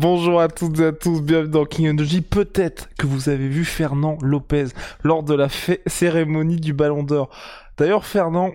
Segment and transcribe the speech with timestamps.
[0.00, 2.20] Bonjour à toutes et à tous, bienvenue dans King Energy.
[2.20, 4.66] Peut-être que vous avez vu Fernand Lopez
[5.02, 5.48] lors de la
[5.88, 7.30] cérémonie du Ballon d'Or.
[7.76, 8.52] D'ailleurs, Fernand,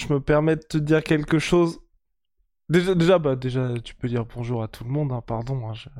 [0.00, 1.80] je me permets de te dire quelque chose.
[2.70, 5.68] Déjà, déjà, bah, déjà, tu peux dire bonjour à tout le monde, hein, pardon.
[5.68, 5.90] hein, je-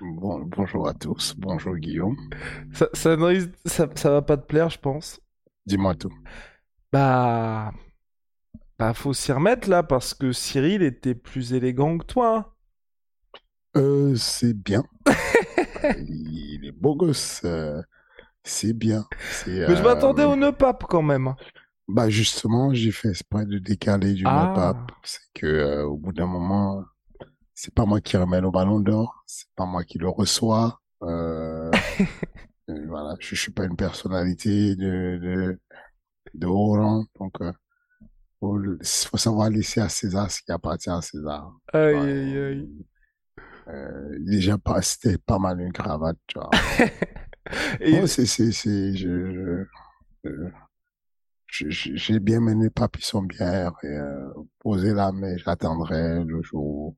[0.00, 2.16] Bon, bonjour à tous, bonjour Guillaume.
[2.72, 5.20] ça, ça, ça va pas te plaire, je pense.
[5.66, 6.12] Dis-moi tout.
[6.90, 7.72] Bah,
[8.78, 12.36] bah, faut s'y remettre là parce que Cyril était plus élégant que toi.
[12.38, 12.46] hein.
[13.78, 14.84] Euh, c'est bien.
[16.06, 17.40] Il est beau gosse.
[17.44, 17.80] euh,
[18.44, 19.06] c'est bien.
[19.46, 21.34] Mais je euh, m'attendais au nœud pape quand même.
[21.86, 24.32] Bah justement, j'ai fait exprès de décaler du Ah.
[24.46, 24.92] mois pape.
[25.04, 26.84] C'est que euh, au bout d'un moment,
[27.54, 30.80] c'est pas moi qui remets le ballon d'or, c'est pas moi qui le reçois.
[31.02, 31.70] Euh,
[32.70, 35.60] euh, voilà, je, je suis pas une personnalité de de,
[36.34, 37.52] de haut rang, donc euh,
[38.40, 41.52] faut, savoir laisser à César ce qui appartient à César.
[41.72, 42.68] Aïe, Ouais, aïe, aïe.
[43.68, 46.50] Euh, déjà pas, c'était pas mal une cravate, tu vois.
[47.80, 50.50] Et- c'est, c'est, c'est, je, je, euh,
[51.46, 56.64] je- j'ai bien mené papy son bière et euh, posé là, mais j'attendrai le jour
[56.64, 56.96] où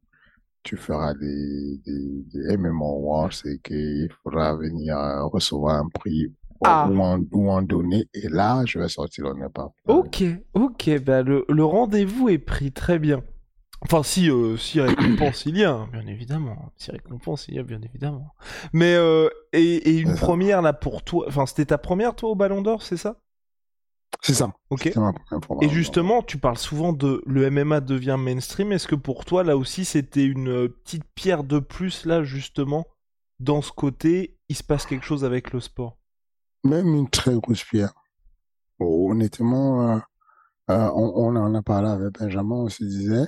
[0.62, 6.27] tu feras des, des, des MMO Wars et qu'il faudra venir euh, recevoir un prix
[6.27, 6.34] ou-
[6.66, 6.89] Ah.
[6.90, 8.06] ou, en, ou en donner.
[8.12, 9.72] Et là, je vais sortir le pas.
[9.89, 10.22] Ok,
[10.55, 13.22] ok, bah le, le rendez-vous est pris, très bien.
[13.83, 16.73] Enfin, si, euh, si récompense il y a, hein, bien évidemment.
[16.77, 18.35] Si récompense il y a, bien évidemment.
[18.73, 20.27] Mais, euh, et, et une ça.
[20.27, 23.20] première là pour toi, enfin, c'était ta première toi au Ballon d'Or, c'est ça?
[24.23, 24.52] C'est ça.
[24.69, 24.92] Ok.
[24.96, 25.13] Ma.
[25.63, 28.73] Et justement, tu parles souvent de le MMA devient mainstream.
[28.73, 32.86] Est-ce que pour toi, là aussi, c'était une euh, petite pierre de plus, là, justement,
[33.39, 35.96] dans ce côté, il se passe quelque chose avec le sport?
[36.64, 37.92] Même une très grosse pierre.
[38.80, 39.98] Honnêtement, euh,
[40.70, 43.27] euh, on, on en a parlé avec Benjamin, on se disait,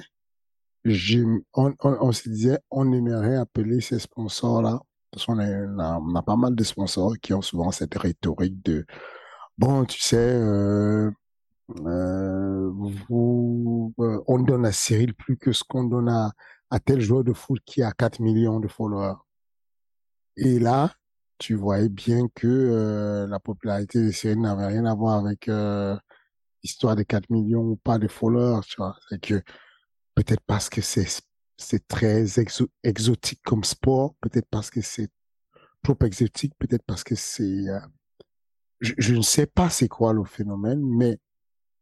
[0.85, 6.55] on, se disait, on aimerait appeler ces sponsors-là, parce qu'on a, on a, pas mal
[6.55, 8.87] de sponsors qui ont souvent cette rhétorique de,
[9.59, 11.11] bon, tu sais, euh,
[11.87, 12.71] euh,
[13.09, 16.33] vous, euh, on donne à Cyril plus que ce qu'on donne à,
[16.71, 19.17] à tel joueur de foot qui a 4 millions de followers.
[20.37, 20.93] Et là,
[21.39, 25.97] tu voyais bien que euh, la popularité de Cyril n'avait rien à voir avec euh,
[26.63, 28.97] l'histoire des 4 millions ou pas de followers, tu vois.
[29.09, 29.43] C'est que
[30.15, 31.07] peut-être parce que c'est
[31.59, 35.09] c'est très exo- exotique comme sport, peut-être parce que c'est
[35.83, 37.81] trop exotique, peut-être parce que c'est euh,
[38.81, 41.19] je, je ne sais pas c'est quoi le phénomène, mais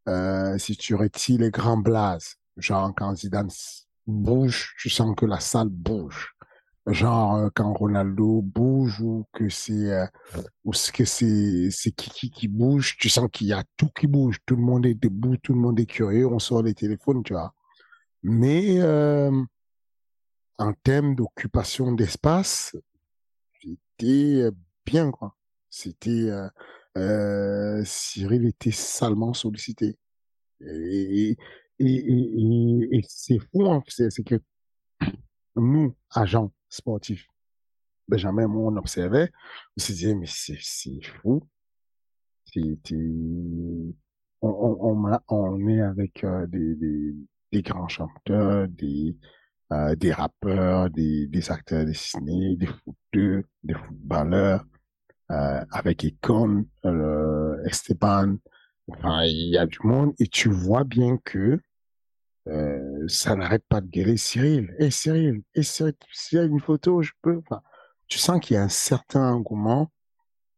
[0.09, 3.51] euh, si tu retires les grands blazes, genre quand Zidane
[4.07, 6.35] bouge, tu sens que la salle bouge.
[6.87, 10.07] Genre euh, quand Ronaldo bouge ou que c'est euh,
[10.65, 14.07] ou ce que c'est c'est Kiki qui bouge, tu sens qu'il y a tout qui
[14.09, 17.23] bouge, tout le monde est debout, tout le monde est curieux, on sort les téléphones,
[17.25, 17.55] tu vois.
[18.23, 19.31] Mais euh,
[20.59, 22.77] en termes d'occupation d'espace,
[23.63, 24.51] c'était euh,
[24.85, 25.37] bien quoi.
[25.71, 26.49] C'était euh,
[26.99, 29.97] euh, Cyril était salement sollicité.
[30.61, 31.37] Et,
[31.79, 34.35] et, et, et, c'est fou, hein, c'est que
[35.57, 37.27] nous, agents sportifs,
[38.09, 39.31] Benjamin, moi, on observait,
[39.77, 41.43] on se disait, mais c'est c'est fou.
[44.43, 47.15] On, on, on est avec euh, des, des,
[47.53, 49.17] des grands chanteurs, des,
[49.73, 54.65] euh, des rappeurs, des, des acteurs de ciné, des footballeurs,
[55.31, 58.37] euh, avec Econ, euh, Esteban,
[58.91, 61.61] enfin, il y a du monde et tu vois bien que
[63.07, 64.75] ça n'arrête pas de gueuler Cyril.
[64.81, 67.39] Et Cyril, et Cyril, s'il y a une photo, je peux.
[67.39, 67.63] Enfin,
[68.09, 69.93] tu sens qu'il y a un certain engouement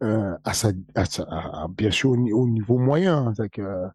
[0.01, 0.73] à sa,
[1.69, 3.87] bien sûr au, ni- au niveau moyen, c'est que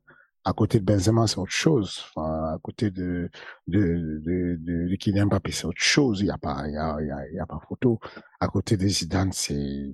[0.48, 2.06] à côté de Benzema, c'est autre chose.
[2.16, 3.30] À côté de,
[3.68, 6.22] de, de, de, Kylian c'est autre chose.
[6.22, 6.98] Il n'y a pas, il y a,
[7.30, 8.00] il y a, pas photo.
[8.40, 9.92] À côté de Zidane, c'est,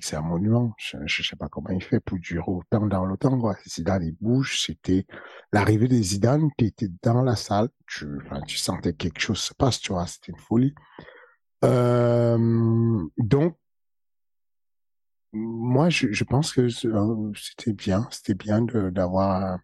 [0.00, 0.74] c'est un monument.
[0.78, 3.54] Je, je sais pas comment il fait pour durer autant dans le temps, quoi.
[3.68, 4.60] Zidane, il bouge.
[4.66, 5.06] C'était
[5.52, 6.50] l'arrivée de Zidane.
[6.58, 7.68] Tu étais dans la salle.
[7.86, 10.08] Tu, enfin, tu sentais quelque chose se passe, tu vois.
[10.08, 10.74] C'était une folie.
[11.64, 13.56] Euh, donc,
[15.32, 19.60] moi, je, je pense que euh, c'était bien, c'était bien d'avoir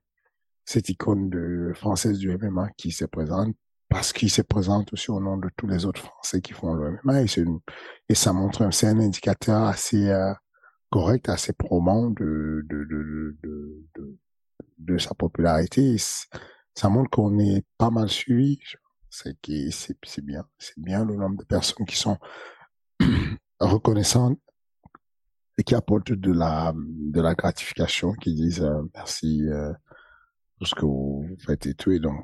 [0.71, 3.57] cette icône française du MMA qui se présente
[3.89, 6.97] parce qu'il se présente aussi au nom de tous les autres Français qui font le
[7.03, 7.27] MMA et,
[8.09, 10.33] et ça montre, c'est un indicateur assez euh,
[10.89, 14.19] correct, assez probant de, de, de, de, de,
[14.79, 15.97] de sa popularité.
[16.77, 18.61] Ça montre qu'on est pas mal suivi.
[19.09, 19.37] C'est
[20.05, 22.17] c'est bien, c'est bien le nombre de personnes qui sont
[23.59, 24.39] reconnaissantes
[25.59, 29.73] et qui apportent de la de la gratification, qui disent euh, merci euh,
[30.61, 31.91] pour ce que vous faites et tout.
[31.91, 32.23] Et donc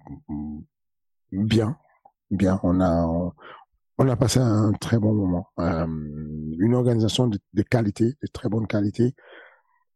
[1.32, 1.78] bien,
[2.30, 3.32] bien, on a
[3.98, 8.66] on, a passé un très bon moment, euh, une organisation de, qualité, de très bonne
[8.66, 9.14] qualité,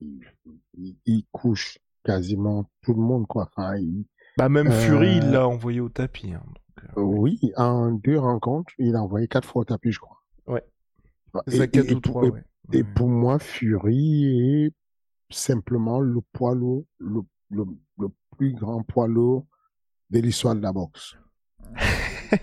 [0.00, 3.50] Il, couche quasiment tout le monde, quoi.
[3.54, 3.74] Enfin,
[4.38, 6.32] bah, même Fury, il euh, l'a envoyé au tapis.
[6.32, 6.42] Hein,
[6.96, 10.22] euh, oui, en deux rencontres, il a envoyé quatre fois au tapis, je crois.
[10.46, 10.64] Ouais.
[11.50, 11.92] Et, et,
[12.72, 14.72] et, pour moi, Fury est
[15.30, 17.64] simplement le poids lourd, le, le,
[17.98, 19.44] le plus grand poids lourd
[20.10, 21.16] de l'histoire de la boxe.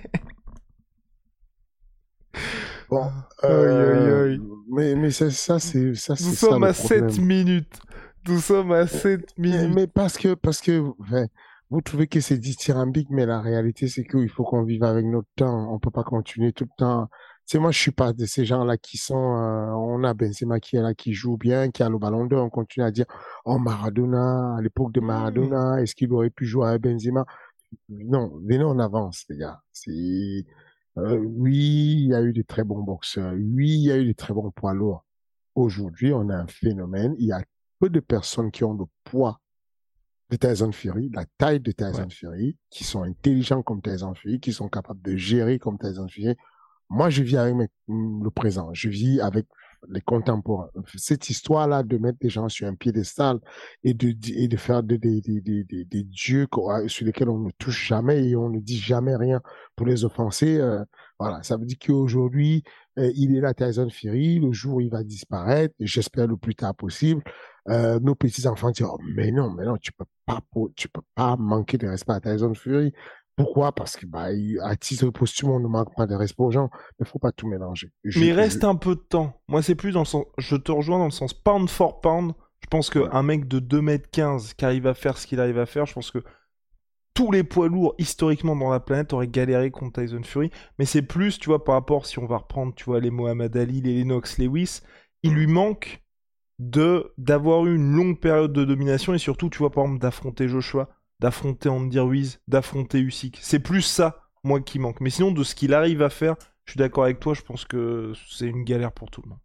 [2.89, 3.10] bon,
[3.45, 4.38] euh,
[4.69, 5.60] mais mais ça c'est
[5.95, 7.80] ça c'est Nous sommes à 7 minutes.
[8.28, 9.74] Nous sommes à 7 minutes.
[9.74, 10.92] Mais, parce que parce que
[11.70, 15.28] vous trouvez que c'est dithyrambique mais la réalité c'est qu'il faut qu'on vive avec notre
[15.36, 17.10] temps, on peut pas continuer tout le temps
[17.46, 20.78] sais, moi, je suis pas de ces gens-là qui sont, euh, on a Benzema qui
[20.78, 23.06] est là, qui joue bien, qui a le ballon d'or, on continue à dire,
[23.46, 25.02] oh, Maradona, à l'époque de.
[25.02, 27.25] Maradona, est-ce qu'il aurait pu jouer avec Benzema?
[27.90, 29.62] Non, venez, on avance, les gars.
[29.72, 30.46] C'est,
[30.98, 33.34] euh, oui, il y a eu des très bons boxeurs.
[33.34, 35.06] Oui, il y a eu des très bons poids lourds.
[35.56, 37.15] Aujourd'hui, on a un phénomène.
[37.20, 37.42] Il y a
[37.84, 39.42] peu de personnes qui ont le poids
[40.30, 44.54] de Tyson Fury, la taille de Tyson Fury, qui sont intelligents comme Tyson Fury, qui
[44.54, 46.38] sont capables de gérer comme Tyson Fury.
[46.90, 48.74] Moi, je vis avec le présent.
[48.74, 49.48] Je vis avec
[49.90, 50.70] les contemporains.
[50.96, 53.40] Cette histoire-là de mettre des gens sur un piédestal
[53.84, 56.48] et de, et de faire des, des, des, des, des dieux
[56.88, 59.42] sur lesquels on ne touche jamais et on ne dit jamais rien
[59.75, 60.86] pour les offenser, euh,
[61.20, 62.63] voilà, ça veut dire qu'aujourd'hui,
[62.98, 66.56] euh, il est là, Tyson Fury, le jour où il va disparaître, j'espère le plus
[66.56, 67.24] tard possible,
[67.70, 70.39] euh, nos petits-enfants disent, oh, mais non, mais non, tu peux pas,
[70.75, 72.93] tu peux pas manquer de respect à Tyson Fury.
[73.36, 73.72] Pourquoi?
[73.72, 74.27] Parce que bah,
[74.62, 77.48] à titre posthume, on ne manque pas de respect aux gens, mais faut pas tout
[77.48, 77.91] mélanger.
[78.03, 79.41] mais il reste un peu de temps.
[79.48, 80.25] Moi, c'est plus dans le sens.
[80.38, 82.34] Je te rejoins dans le sens pound for pound.
[82.62, 85.86] Je pense qu'un mec de 2m15 qui arrive à faire ce qu'il arrive à faire,
[85.86, 86.24] je pense que
[87.13, 90.51] tous les poids lourds historiquement dans la planète auraient galéré contre Tyson Fury.
[90.77, 93.55] Mais c'est plus, tu vois, par rapport, si on va reprendre, tu vois, les Mohamed
[93.58, 94.82] Ali, les Lennox Lewis,
[95.24, 96.02] il lui manque
[96.70, 100.48] de d'avoir eu une longue période de domination et surtout, tu vois, par exemple, d'affronter
[100.48, 100.89] Joshua
[101.20, 103.39] d'affronter Andy Ruiz, d'affronter Usyk.
[103.41, 105.00] C'est plus ça moi, qui manque.
[105.00, 107.63] Mais sinon, de ce qu'il arrive à faire, je suis d'accord avec toi, je pense
[107.63, 109.39] que c'est une galère pour tout le monde.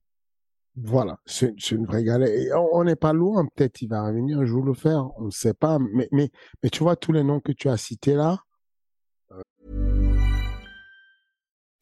[0.74, 2.28] Voilà, c'est une vraie galère.
[2.28, 5.30] Et on n'est pas loin, peut-être il va revenir un jour le faire, on ne
[5.30, 5.78] sait pas.
[5.78, 6.30] Mais, mais,
[6.62, 8.38] mais tu vois, tous les noms que tu as cités là.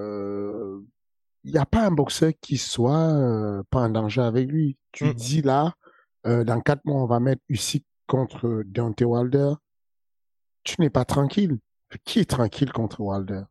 [0.00, 4.76] Il euh, n'y a pas un boxeur qui soit euh, pas en danger avec lui.
[4.92, 5.14] Tu Mm.
[5.14, 5.74] dis là,
[6.26, 9.54] euh, dans quatre mois, on va mettre Usyk contre Deontay Wilder.
[10.64, 11.58] Tu n'es pas tranquille.
[12.04, 13.42] Qui est tranquille contre Wilder?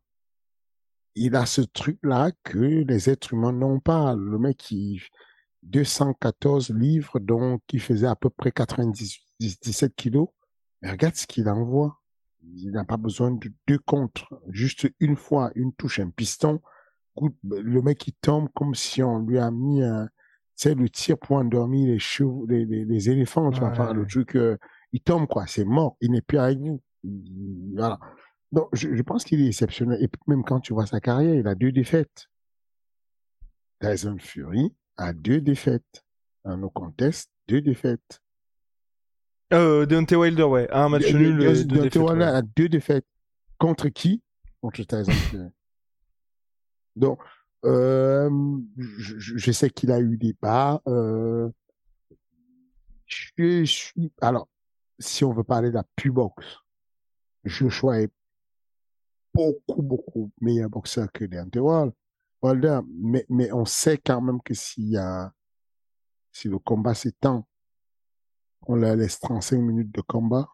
[1.14, 4.14] Il a ce truc-là que les êtres humains n'ont pas.
[4.14, 5.02] Le mec qui
[5.64, 10.28] 214 livres, donc qui faisait à peu près 97 kilos.
[10.80, 11.99] Mais regarde ce qu'il envoie.
[12.42, 14.26] Il n'a pas besoin de deux contre.
[14.48, 16.60] Juste une fois, une touche, un piston.
[17.44, 20.08] Le mec, il tombe comme si on lui a mis un,
[20.54, 24.06] sais, le tir pour endormir les chevaux, les, les, les éléphants, tu vois, enfin, le
[24.06, 24.56] truc, euh,
[24.92, 25.46] il tombe, quoi.
[25.46, 25.96] C'est mort.
[26.00, 26.80] Il n'est plus avec nous.
[27.04, 27.98] Il- Voilà.
[28.52, 30.02] Donc, je, je pense qu'il est exceptionnel.
[30.02, 32.26] Et puis, même quand tu vois sa carrière, il a deux défaites.
[33.80, 36.04] Tyson Fury a deux défaites.
[36.44, 38.20] Un no contest, deux défaites.
[39.52, 41.98] Euh, Deontay Wilder, ouais, un match nul et deux Deontay.
[41.98, 42.30] Wilder ouais.
[42.30, 43.06] a deux défaites.
[43.58, 44.22] Contre qui?
[44.62, 45.48] Contre Tyson Fury.
[46.96, 47.18] Donc,
[47.64, 48.30] euh,
[48.78, 50.80] je, je- je sais qu'il a eu des bas.
[50.86, 51.48] Euh,
[53.06, 54.48] je suis, alors,
[54.98, 56.46] si on veut parler de la pure boxe,
[57.44, 58.12] Joshua est
[59.34, 61.92] beaucoup, beaucoup meilleur boxeur que Deontay Wil-
[62.42, 62.80] Wilder.
[62.88, 65.32] Mais, mais on sait quand même que s'il y a,
[66.32, 67.46] si le combat s'étend,
[68.70, 70.48] on leur laisse 35 minutes de combat,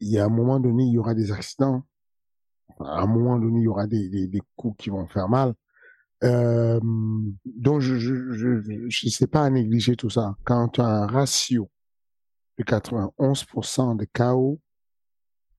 [0.00, 1.82] il y a un moment donné, il y aura des accidents.
[2.80, 5.54] À un moment donné, il y aura des, coups qui vont faire mal.
[6.22, 6.78] Euh,
[7.44, 10.36] donc, je je sais pas à négliger tout ça.
[10.44, 11.70] Quand tu as un ratio
[12.58, 14.60] de 91% de KO,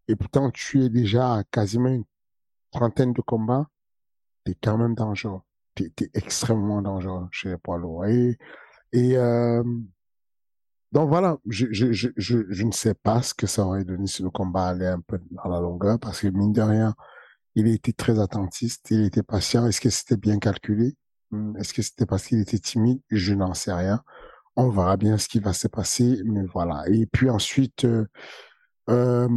[0.07, 2.05] et pourtant tu es déjà à quasiment une
[2.71, 3.67] trentaine de combats,
[4.43, 5.41] t'es quand même dangereux.
[5.73, 8.05] T'es es extrêmement dangereux chez les poids lourds.
[8.05, 8.37] Et,
[8.91, 9.63] et euh,
[10.91, 14.07] donc voilà, je, je, je, je, je ne sais pas ce que ça aurait donné
[14.07, 16.95] si le combat allait un peu à la longueur, parce que mine de rien,
[17.55, 19.67] il était très attentiste, il était patient.
[19.67, 20.95] Est-ce que c'était bien calculé?
[21.31, 23.01] Hum, Est-ce que c'était parce qu'il était timide?
[23.11, 24.03] Je n'en sais rien.
[24.57, 26.83] On verra bien ce qui va se passer, mais voilà.
[26.89, 28.05] Et puis ensuite, euh,
[28.89, 29.29] euh,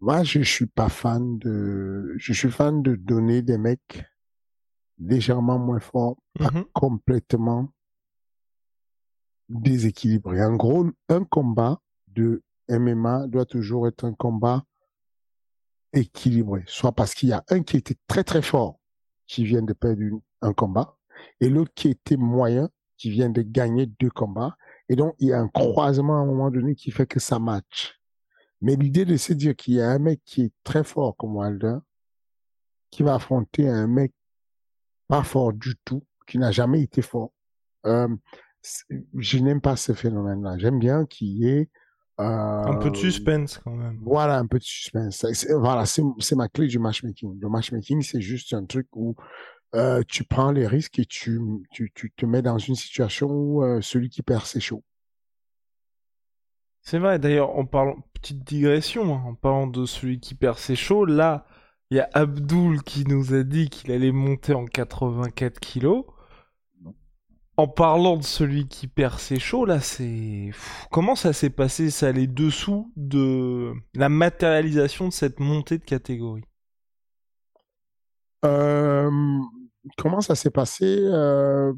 [0.00, 4.04] moi, je suis pas fan de, je suis fan de donner des mecs
[4.98, 6.64] légèrement moins forts, pas Mhm.
[6.72, 7.72] complètement
[9.48, 10.42] déséquilibrés.
[10.42, 14.64] En gros, un combat de MMA doit toujours être un combat
[15.92, 18.78] équilibré, soit parce qu'il y a un qui était très très fort,
[19.26, 20.02] qui vient de perdre
[20.42, 20.96] un combat,
[21.40, 24.56] et l'autre qui était moyen, qui vient de gagner deux combats,
[24.88, 27.38] et donc il y a un croisement à un moment donné qui fait que ça
[27.38, 27.98] match.
[28.60, 31.36] Mais l'idée de se dire qu'il y a un mec qui est très fort comme
[31.36, 31.78] Wilder,
[32.90, 34.12] qui va affronter un mec
[35.06, 37.32] pas fort du tout, qui n'a jamais été fort,
[37.86, 38.08] euh,
[39.16, 40.58] je n'aime pas ce phénomène-là.
[40.58, 41.70] J'aime bien qu'il y ait
[42.64, 44.00] Un peu de euh, suspense quand même.
[44.02, 45.16] voilà, un peu de suspense.
[45.18, 47.38] C'est- c'est- Voilà, c'est c'est ma clé du matchmaking.
[47.40, 49.14] Le matchmaking, c'est juste un truc où
[49.74, 51.40] euh, tu prends les risques et tu,
[51.72, 54.82] tu, tu te mets dans une situation où euh, celui qui perd, c'est chaud.
[56.82, 60.74] C'est vrai, d'ailleurs, en parlant, petite digression, hein, en parlant de celui qui perd ses
[60.76, 61.46] chauds, là,
[61.90, 66.04] il y a Abdul qui nous a dit qu'il allait monter en 84 kilos.
[67.58, 70.50] En parlant de celui qui perd ses chauds, là, c'est...
[70.92, 76.44] Comment ça s'est passé, ça, les dessous de la matérialisation de cette montée de catégorie?
[78.44, 79.10] Euh,
[79.96, 80.84] comment ça s'est passé?
[80.86, 81.72] Euh,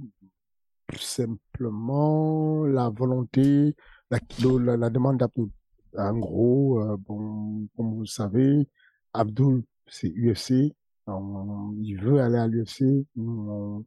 [0.98, 3.74] simplement la volonté,
[4.10, 5.48] la, demande d'Abdul.
[5.96, 8.68] En gros, euh, comme vous le savez,
[9.14, 10.74] Abdul, c'est UFC.
[11.06, 13.06] On- il veut aller à l'UFC.
[13.16, 13.84] Nous, on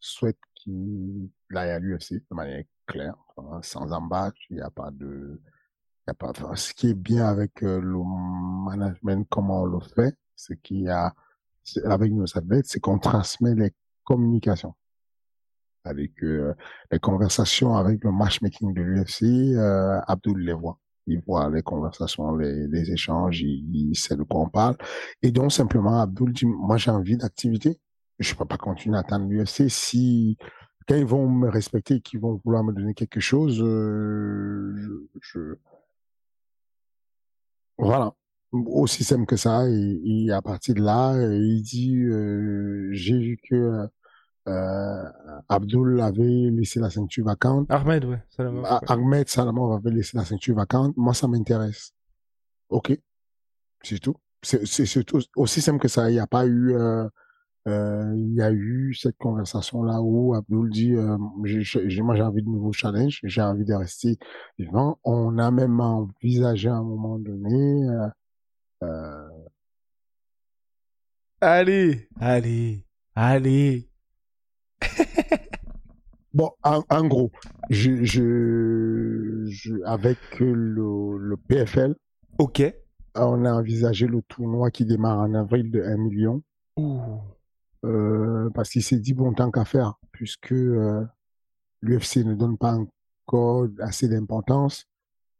[0.00, 4.46] souhaite qu'il aille à l'UFC de manière claire, enfin, sans embâche.
[4.50, 5.40] Il n'y a pas de,
[6.06, 7.98] il y a pas, ce qui est bien avec euh, le
[8.70, 11.14] management, comment on le fait, c'est qu'il y a,
[11.84, 13.72] avec nos athlètes, c'est qu'on transmet les
[14.04, 14.74] communications.
[15.84, 16.54] Avec euh,
[16.90, 19.22] les conversations avec le matchmaking de l'UFC,
[19.56, 20.78] euh, Abdul les voit.
[21.06, 24.76] il voit les conversations, les, les échanges, il, il, sait de quoi on parle.
[25.22, 27.78] Et donc, simplement, Abdul dit, moi, j'ai envie d'activité.
[28.18, 29.68] Je peux pas continuer à attendre l'UFC.
[29.68, 30.36] Si,
[30.88, 35.54] quand ils vont me respecter, qu'ils vont vouloir me donner quelque chose, euh, je, je,
[37.78, 38.12] voilà.
[38.52, 39.68] Aussi simple que ça.
[39.68, 43.88] Et, et à partir de là, il dit, euh, j'ai vu que
[44.46, 45.04] euh,
[45.48, 47.66] Abdul avait laissé la ceinture vacante.
[47.70, 48.22] Ahmed, ouais.
[48.30, 50.96] Salamov, Ah, Ahmed Salamov avait laissé la ceinture vacante.
[50.96, 51.92] Moi, ça m'intéresse.
[52.68, 52.96] Ok.
[53.82, 54.16] C'est tout.
[54.42, 54.62] C'est
[55.36, 56.10] aussi simple que ça.
[56.10, 57.08] Il n'y a pas eu, euh,
[57.66, 62.22] euh, il y a eu cette conversation là où Abdul dit, euh, j'ai, moi j'ai
[62.22, 64.18] envie de nouveaux challenges, j'ai envie de rester
[64.58, 64.98] vivant.
[65.02, 67.88] On a même envisagé à un moment donné.
[67.88, 68.08] Euh,
[68.82, 69.28] euh
[71.40, 73.88] allez, allez, allez.
[76.34, 77.30] Bon, en, en, gros,
[77.70, 81.94] je, je, je avec le, le, PFL,
[82.38, 82.74] ok,
[83.14, 86.42] on a envisagé le tournoi qui démarre en avril de 1 million.
[87.84, 91.04] Euh, parce qu'il s'est dit bon tant qu'à faire, puisque euh,
[91.82, 92.76] l'UFC ne donne pas
[93.26, 94.86] encore assez d'importance.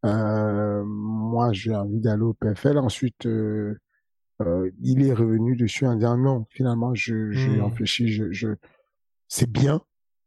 [0.05, 2.79] Euh, moi, j'ai envie d'aller au PFL.
[2.79, 7.61] Ensuite, il est revenu dessus en disant non, finalement, je, j'ai Hmm.
[7.61, 8.49] réfléchi, je, je,
[9.29, 9.81] c'est bien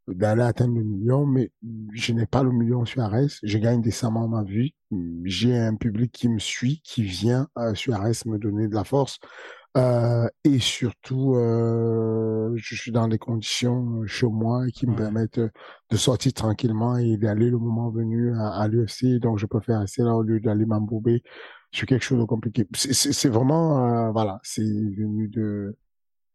[0.07, 1.51] d'aller atteindre le million, mais
[1.93, 3.39] je n'ai pas le million sur Ares.
[3.43, 4.73] Je gagne décemment ma vie.
[5.25, 8.85] J'ai un public qui me suit, qui vient euh, sur Ares me donner de la
[8.85, 9.19] force.
[9.77, 14.97] Euh, et surtout, euh, je suis dans des conditions chez moi qui me Ouais.
[14.97, 19.19] permettent de sortir tranquillement et d'aller le moment venu à, à l'UFC.
[19.19, 21.21] Donc, je préfère rester là au lieu d'aller m'embourber
[21.71, 22.67] sur quelque chose de compliqué.
[22.73, 25.77] C'est- vraiment, euh, voilà, c'est venu de,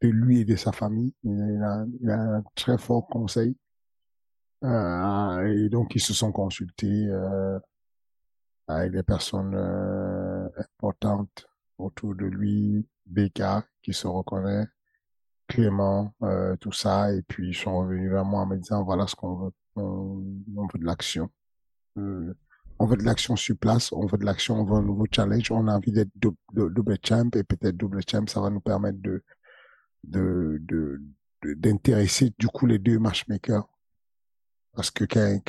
[0.03, 1.15] de lui et de sa famille.
[1.25, 3.57] Il a, il un très fort conseil.
[4.63, 7.59] Euh, et donc, ils se sont consultés euh,
[8.69, 11.47] avec des personnes euh, importantes
[11.79, 14.66] autour de lui, Becca, qui se reconnaît,
[15.49, 17.12] Clément, euh, tout ça.
[17.12, 19.52] Et puis, ils sont revenus vers moi en me disant, voilà ce qu'on veut.
[19.76, 21.31] On, veut de l'action.
[21.99, 22.35] Euh,
[22.78, 25.50] on veut de l'action sur place, on veut de l'action, on veut un nouveau challenge,
[25.50, 28.99] on a envie d'être double, double champ et peut-être double champ, ça va nous permettre
[29.00, 29.23] de
[30.04, 31.00] de de
[31.42, 33.68] de- d'intéresser du coup les deux matchmakers
[34.75, 35.40] parce que quand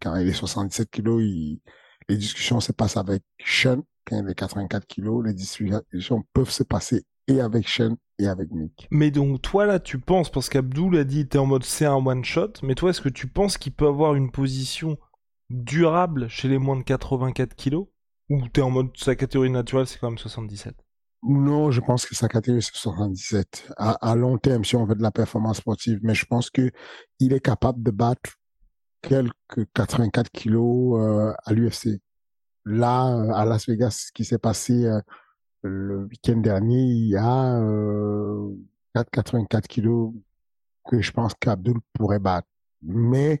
[0.00, 1.60] quand il est 77 kilos il,
[2.08, 7.40] les discussions se passent avec Sean est 84 kilos les discussions peuvent se passer et
[7.40, 8.86] avec Sean et avec Mick.
[8.90, 11.96] Mais donc, toi, là, tu penses, parce qu'Abdul a dit, t'es en mode c'est un
[11.96, 14.96] one-shot, mais toi, est-ce que tu penses qu'il peut avoir une position
[15.50, 17.86] durable chez les moins de 84 kilos?
[18.30, 20.74] Ou t'es en mode sa catégorie naturelle, c'est quand même 77
[21.22, 24.94] non je pense que sa catégorie c'est 77 à, à long terme si on veut
[24.94, 26.70] de la performance sportive mais je pense que
[27.18, 28.34] il est capable de battre
[29.02, 32.00] quelques 84 kilos euh, à l'UFC
[32.66, 35.00] là euh, à Las Vegas ce qui s'est passé euh,
[35.62, 38.50] le week-end dernier, il y a euh,
[38.94, 40.12] 4,84 kilos
[40.88, 42.48] que je pense qu'Abdul pourrait battre.
[42.82, 43.40] Mais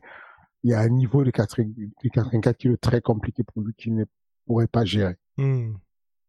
[0.62, 3.94] il y a un niveau de 4 de 84 kilos très compliqué pour lui qu'il
[3.94, 4.04] ne
[4.46, 5.16] pourrait pas gérer.
[5.36, 5.74] Hmm.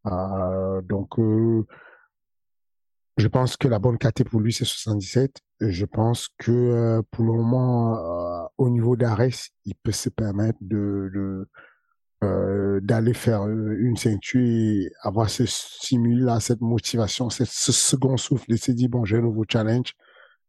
[0.05, 1.65] Euh, donc, euh,
[3.17, 5.41] je pense que la bonne KT pour lui, c'est 77.
[5.59, 10.59] Je pense que euh, pour le moment, euh, au niveau d'Ares, il peut se permettre
[10.61, 11.49] de, de
[12.23, 18.49] euh, d'aller faire euh, une ceinture et avoir ce stimuli-là, cette motivation, ce, second souffle
[18.49, 19.93] de se dire, bon, j'ai un nouveau challenge,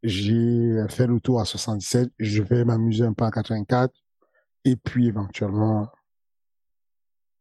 [0.03, 3.93] j'ai fait le tour à 77, je vais m'amuser un peu à 84,
[4.65, 5.89] et puis éventuellement,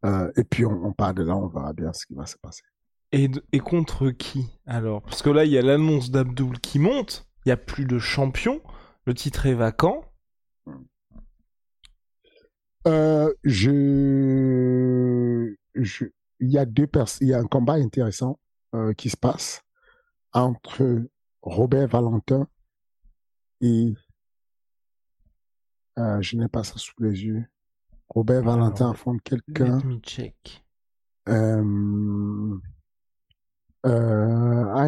[0.06, 2.38] euh, et puis on, on part de là, on verra bien ce qui va se
[2.38, 2.64] passer.
[3.14, 5.02] Et, et contre qui alors?
[5.04, 7.98] Parce que là, il y a l'annonce d'Abdul qui monte, il y a plus de
[7.98, 8.62] champion,
[9.06, 10.04] le titre est vacant.
[12.88, 13.74] Euh, je,
[15.76, 16.06] je,
[16.40, 18.40] il y a deux personnes, il y a un combat intéressant
[18.74, 19.62] euh, qui se passe
[20.32, 21.04] entre
[21.42, 22.48] Robert Valentin
[23.60, 23.94] et
[26.00, 27.44] euh, je n'ai pas ça sous les yeux.
[28.08, 29.80] Robert Alors, Valentin affronte quelqu'un.
[29.80, 30.64] Let me check.
[31.26, 31.60] Ah,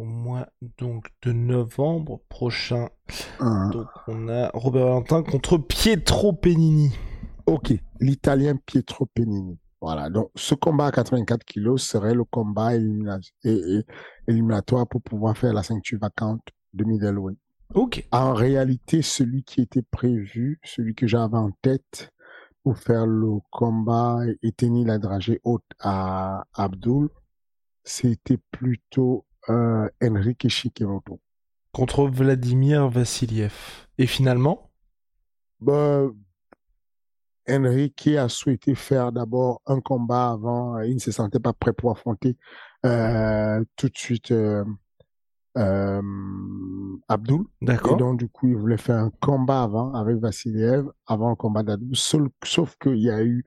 [0.00, 2.88] Au mois donc de novembre prochain.
[3.42, 6.90] euh, Donc on a Robert Valentin contre Pietro Penini.
[7.44, 9.58] Ok, l'Italien Pietro Penini.
[9.82, 13.84] Voilà, donc ce combat à 84 kilos serait le combat élimina- et- et-
[14.26, 17.38] éliminatoire pour pouvoir faire la ceinture vacante de middleweight.
[17.74, 18.06] Ok.
[18.10, 22.10] En réalité, celui qui était prévu, celui que j'avais en tête
[22.62, 27.10] pour faire le combat et tenir la dragée haute à Abdul,
[27.84, 31.20] c'était plutôt euh, Enrique Shikemoto.
[31.72, 33.54] Contre Vladimir Vassiliev.
[33.98, 34.70] Et finalement?
[35.60, 36.08] Bah,
[37.48, 40.80] Enrique a souhaité faire d'abord un combat avant.
[40.80, 42.36] Il ne se sentait pas prêt pour affronter
[42.86, 44.64] euh, tout de suite euh,
[45.58, 46.02] euh,
[47.08, 47.42] Abdul.
[47.60, 47.94] D'accord.
[47.94, 51.62] Et donc, du coup, il voulait faire un combat avant avec Vassiliev, avant le combat
[51.62, 51.96] d'Abdul.
[51.96, 53.44] Sauf, sauf qu'il y a eu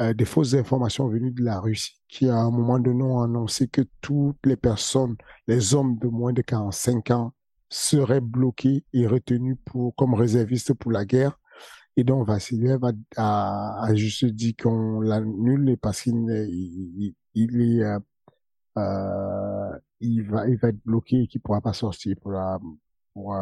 [0.00, 3.68] euh, des fausses informations venues de la Russie qui, à un moment donné, ont annoncé
[3.68, 7.32] que toutes les personnes, les hommes de moins de 45 ans,
[7.68, 11.38] seraient bloqués et retenus pour, comme réservistes pour la guerre.
[11.96, 12.80] Et donc, Vassiliev
[13.16, 16.14] a, a, juste dit qu'on l'annule parce qu'il
[16.48, 17.98] il, il est, euh,
[18.78, 19.70] euh,
[20.28, 22.58] va, il va être bloqué et qu'il pourra pas sortir pour la,
[23.12, 23.34] pour,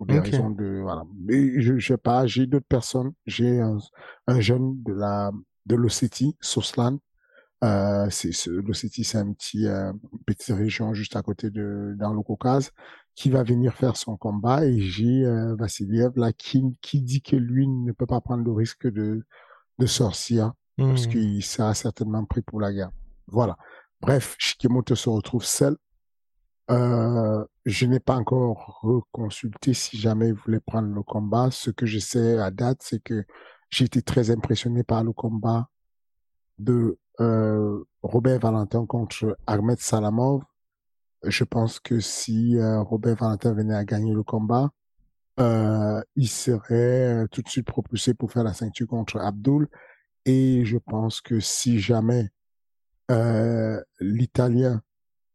[0.00, 1.04] pour des raisons de, voilà.
[1.20, 3.12] Mais je, je sais pas, j'ai d'autres personnes.
[3.26, 3.76] J'ai un,
[4.26, 5.30] un jeune de la,
[5.66, 6.98] de l'Ossétie, Soslan.
[7.64, 11.94] Euh, c'est, c'est- l'Ossétie, c'est un petit, euh, une petite région juste à côté de,
[11.98, 12.70] dans le Caucase,
[13.14, 14.64] qui va venir faire son combat.
[14.64, 18.52] Et j'ai euh, Vassiliev là qui, qui dit que lui ne peut pas prendre le
[18.52, 19.24] risque de,
[19.78, 20.52] de sortir
[20.86, 21.10] parce Hmm.
[21.10, 22.90] qu'il sera certainement pris pour la guerre.
[23.26, 23.58] Voilà.
[24.00, 25.76] Bref, Shikemoto se retrouve seul.
[26.70, 31.50] Euh, je n'ai pas encore reconsulté si jamais il voulait prendre le combat.
[31.50, 33.24] Ce que je sais à date, c'est que
[33.70, 35.68] j'ai été très impressionné par le combat
[36.58, 40.42] de euh, Robert Valentin contre Ahmed Salamov.
[41.24, 44.70] Je pense que si euh, Robert Valentin venait à gagner le combat,
[46.16, 49.68] il serait tout de suite propulsé pour faire la ceinture contre Abdul.
[50.26, 52.28] Et je pense que si jamais
[54.00, 54.82] l'Italien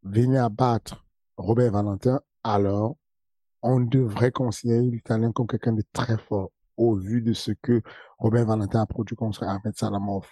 [0.03, 1.04] venait à battre
[1.37, 2.95] Robert Valentin, alors
[3.61, 7.81] on devrait considérer l'Italien comme quelqu'un de très fort au vu de ce que
[8.19, 10.27] Robert Valentin a produit contre Ahmed Salamov.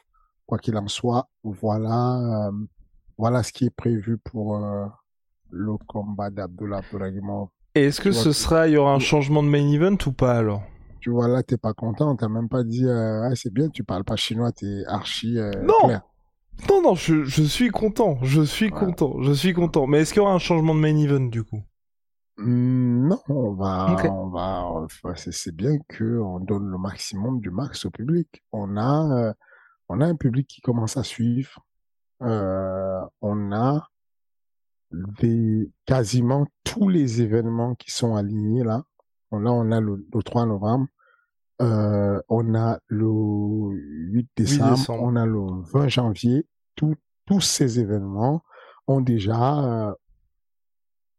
[0.46, 2.52] Quoi qu'il en soit, voilà, euh,
[3.18, 4.86] voilà ce qui est prévu pour euh,
[5.50, 7.48] le combat d'Abdullah Abdouragimov.
[7.76, 10.12] Et est-ce que vois ce sera, il y aura un changement de main event ou
[10.12, 10.64] pas alors?
[11.00, 13.84] Tu vois là, t'es pas content, t'as même pas dit, euh, Ah, c'est bien, tu
[13.84, 16.02] parles pas chinois, t'es archi Non clair.
[16.70, 18.86] Non, non, je, je suis content, je suis Voilà.
[18.88, 19.88] content, je suis content.
[19.88, 21.62] Mais est-ce qu'il y aura un changement de main event du coup?
[22.38, 27.86] Hmm, Non, on va, on va, c'est bien que on donne le maximum du max
[27.86, 28.44] au public.
[28.52, 29.34] On a, euh,
[29.90, 31.60] on a un public qui commence à suivre.
[32.22, 33.88] Euh, on a
[34.92, 38.84] des, quasiment tous les événements qui sont alignés là.
[39.32, 40.88] Là, on a le, le 3 novembre.
[41.64, 43.08] Euh, on a le
[43.72, 45.04] 8 décembre, décembre.
[45.04, 45.40] on a le
[45.74, 46.46] 20 janvier.
[46.76, 46.96] Tout-
[47.26, 48.44] tous ces événements
[48.88, 49.94] ont déjà euh,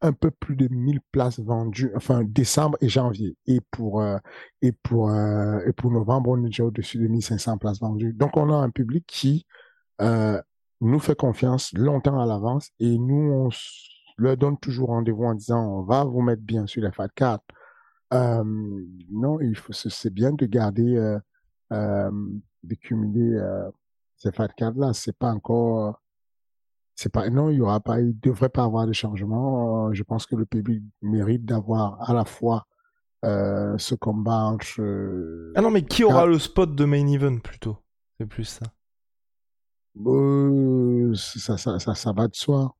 [0.03, 3.37] un peu plus de 1000 places vendues, enfin décembre et janvier.
[3.47, 4.19] Et pour euh,
[4.61, 8.13] et pour et pour novembre, on est déjà au-dessus de 1500 places vendues.
[8.13, 9.47] Donc on a un public qui
[10.81, 13.49] nous fait confiance longtemps à l'avance et nous on
[14.19, 17.41] leur donne toujours rendez-vous en disant on va vous mettre bien sur les fat cards.
[18.15, 18.45] Euh,
[19.11, 21.19] non, il faut c'est bien de garder euh,
[21.73, 22.11] euh,
[22.63, 23.71] de cumuler euh,
[24.17, 24.93] ces fat cards là.
[24.93, 26.01] C'est pas encore
[26.97, 29.89] c'est pas, non, il y aura pas, il devrait pas avoir de changement.
[29.89, 32.67] Euh, Je pense que le public mérite d'avoir à la fois
[33.23, 35.53] ce combat entre.
[35.57, 37.79] Ah non, mais qui aura le spot de main event plutôt?
[38.21, 38.67] C'est plus ça.
[41.15, 42.77] ça, ça, ça, ça va de soi.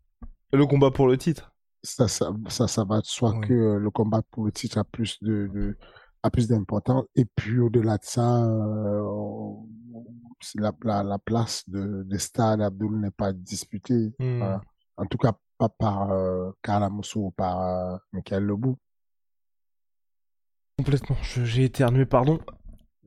[0.53, 1.54] Le combat pour le titre?
[1.85, 4.85] Ça, ça, ça, ça va de soi que euh, le combat pour le titre a
[4.85, 5.77] plus de, de
[6.23, 7.05] a plus d'importance.
[7.15, 9.03] Et puis au-delà de ça, euh,
[10.55, 14.15] la, la, la place de, de Stade Abdul n'est pas disputée.
[14.19, 14.39] Hmm.
[14.39, 14.61] Voilà.
[14.97, 16.51] En tout cas, pas par euh,
[17.17, 18.77] ou par euh, Michael Lebou.
[20.79, 22.41] Complètement, j'ai éternué, pardon.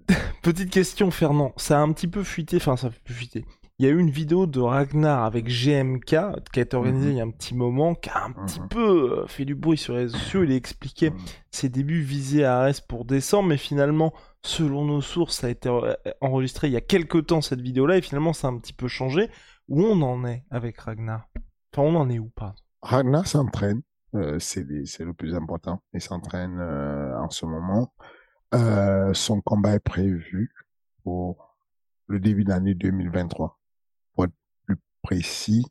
[0.41, 1.53] Petite question, Fernand.
[1.57, 3.45] Ça a un petit peu fuité, enfin, ça a fuité.
[3.79, 6.15] Il y a eu une vidéo de Ragnar avec GMK
[6.51, 7.13] qui a été organisée Mhm.
[7.13, 8.69] il y a un petit moment, qui a un petit Mhm.
[8.69, 10.43] peu euh, fait du bruit sur les réseaux sociaux.
[10.43, 11.17] Il a expliqué Mhm.
[11.51, 15.69] ses débuts visés à Arès pour décembre, mais finalement, selon nos sources, ça a été
[15.69, 18.73] euh, enregistré il y a quelques temps cette vidéo-là, et finalement, ça a un petit
[18.73, 19.29] peu changé.
[19.67, 21.27] Où on en est avec Ragnar?
[21.71, 22.55] Enfin, on en est où, pardon?
[22.81, 23.83] Ragnar s'entraîne,
[24.15, 25.83] euh, c'est le plus important.
[25.93, 27.93] Il s'entraîne euh, en ce moment.
[28.55, 30.51] Euh, son combat est prévu
[31.03, 31.57] pour
[32.07, 33.56] le début d'année 2023.
[35.07, 35.65] Précis,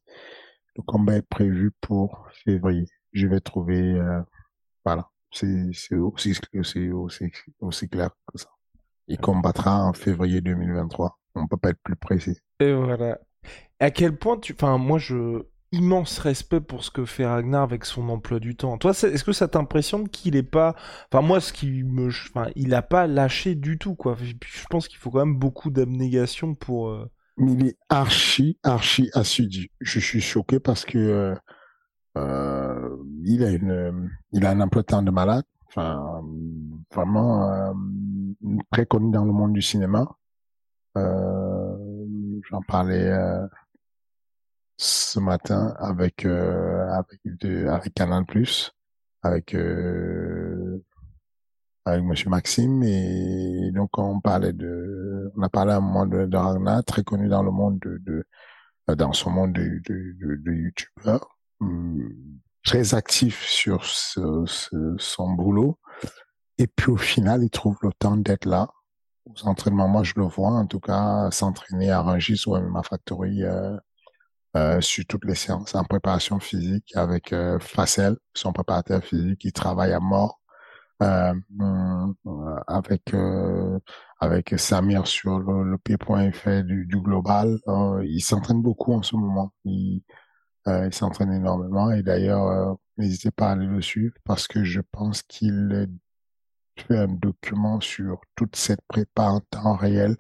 [0.77, 2.87] le combat est prévu pour février.
[3.13, 4.23] Je vais trouver, euh,
[4.83, 6.33] voilà, c'est aussi,
[7.91, 8.49] clair que ça.
[9.09, 11.19] Il combattra en février 2023.
[11.35, 12.39] On peut pas être plus précis.
[12.61, 13.19] Et voilà.
[13.79, 14.55] À quel point tu.
[14.55, 15.43] Enfin, moi, je.
[15.73, 18.79] Immense respect pour ce que fait Ragnar avec son emploi du temps.
[18.79, 20.75] Toi, est-ce que ça t'impressionne qu'il est pas.
[21.13, 22.09] Enfin, moi, ce qui me.
[22.09, 24.17] Enfin, il a pas lâché du tout, quoi.
[24.19, 26.89] Je pense qu'il faut quand même beaucoup d'abnégation pour.
[26.89, 29.71] euh, il est archi, archi assidu.
[29.81, 31.35] Je suis choqué parce que euh,
[32.17, 35.45] Euh, il a une, il a un emploi de temps de malade.
[35.67, 36.23] Enfin,
[36.95, 37.73] vraiment euh,
[38.73, 40.09] très connu dans le monde du cinéma.
[40.97, 41.77] Euh,
[42.49, 43.13] J'en parlais
[44.77, 47.93] ce matin avec avec de, avec
[48.29, 48.73] Plus,
[49.23, 49.57] avec
[51.87, 56.27] avec Monsieur Maxime et donc on parlait de, on a parlé à un moment de,
[56.27, 58.27] de très connu dans le monde de,
[58.95, 60.73] dans son monde de, de,
[61.61, 62.11] hum,
[62.65, 65.79] très actif sur son boulot
[66.59, 68.69] et puis au final il trouve le temps d'être là
[69.25, 69.89] aux entraînements.
[69.89, 73.45] Moi je le vois en tout cas s'entraîner à Rungis ou à ma factory.
[73.45, 73.77] Euh,
[74.57, 79.53] euh, sur toutes les séances en préparation physique avec euh, Facel, son préparateur physique, qui
[79.53, 80.41] travaille à mort
[81.01, 83.79] avec euh,
[84.19, 87.59] avec Samir sur le, le du, du global.
[87.69, 89.53] Euh, il s'entraîne beaucoup en ce moment.
[89.65, 90.03] Il,
[90.67, 95.23] il s'entraîne énormément et d'ailleurs n'hésitez pas à aller le suivre parce que je pense
[95.23, 95.89] qu'il
[96.77, 100.17] fait un document sur toute cette prépa en temps réel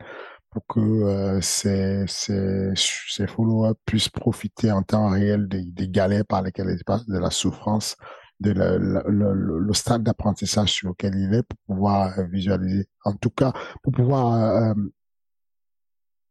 [0.50, 6.24] pour que euh, ces, ces, ces followers puissent profiter en temps réel des, des galères
[6.24, 7.96] par lesquelles ils passent, de la souffrance,
[8.40, 12.86] de la, le, le, stade d'apprentissage sur lequel il est pour pouvoir visualiser.
[13.04, 14.74] En tout cas, pour pouvoir euh,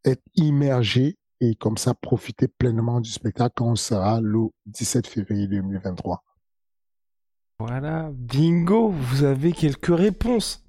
[0.04, 5.48] être immergé et comme ça profiter pleinement du spectacle quand on sera le 17 février
[5.48, 6.24] 2023.
[7.58, 10.65] Voilà, bingo, vous avez quelques réponses.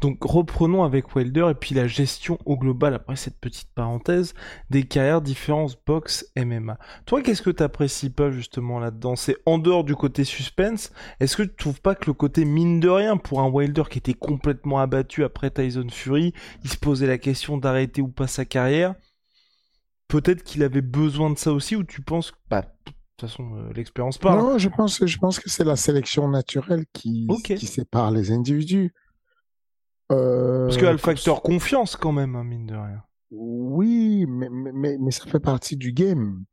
[0.00, 4.34] Donc reprenons avec Wilder et puis la gestion au global, après cette petite parenthèse,
[4.70, 6.78] des carrières différentes box MMA.
[7.06, 9.16] Toi, qu'est-ce que t'apprécies pas justement là-dedans?
[9.16, 12.80] C'est en dehors du côté suspense, est-ce que tu trouves pas que le côté mine
[12.80, 17.06] de rien pour un Wilder qui était complètement abattu après Tyson Fury, il se posait
[17.06, 18.94] la question d'arrêter ou pas sa carrière
[20.08, 23.56] Peut-être qu'il avait besoin de ça aussi, ou tu penses que bah, de toute façon,
[23.56, 24.38] euh, l'expérience parle.
[24.38, 28.92] Non, je pense, je pense que c'est la sélection naturelle qui, qui sépare les individus.
[30.12, 33.02] Euh, Parce qu'il y a le facteur confiance quand même, hein, mine de rien.
[33.30, 36.44] Oui, mais, mais, ça fait partie du game.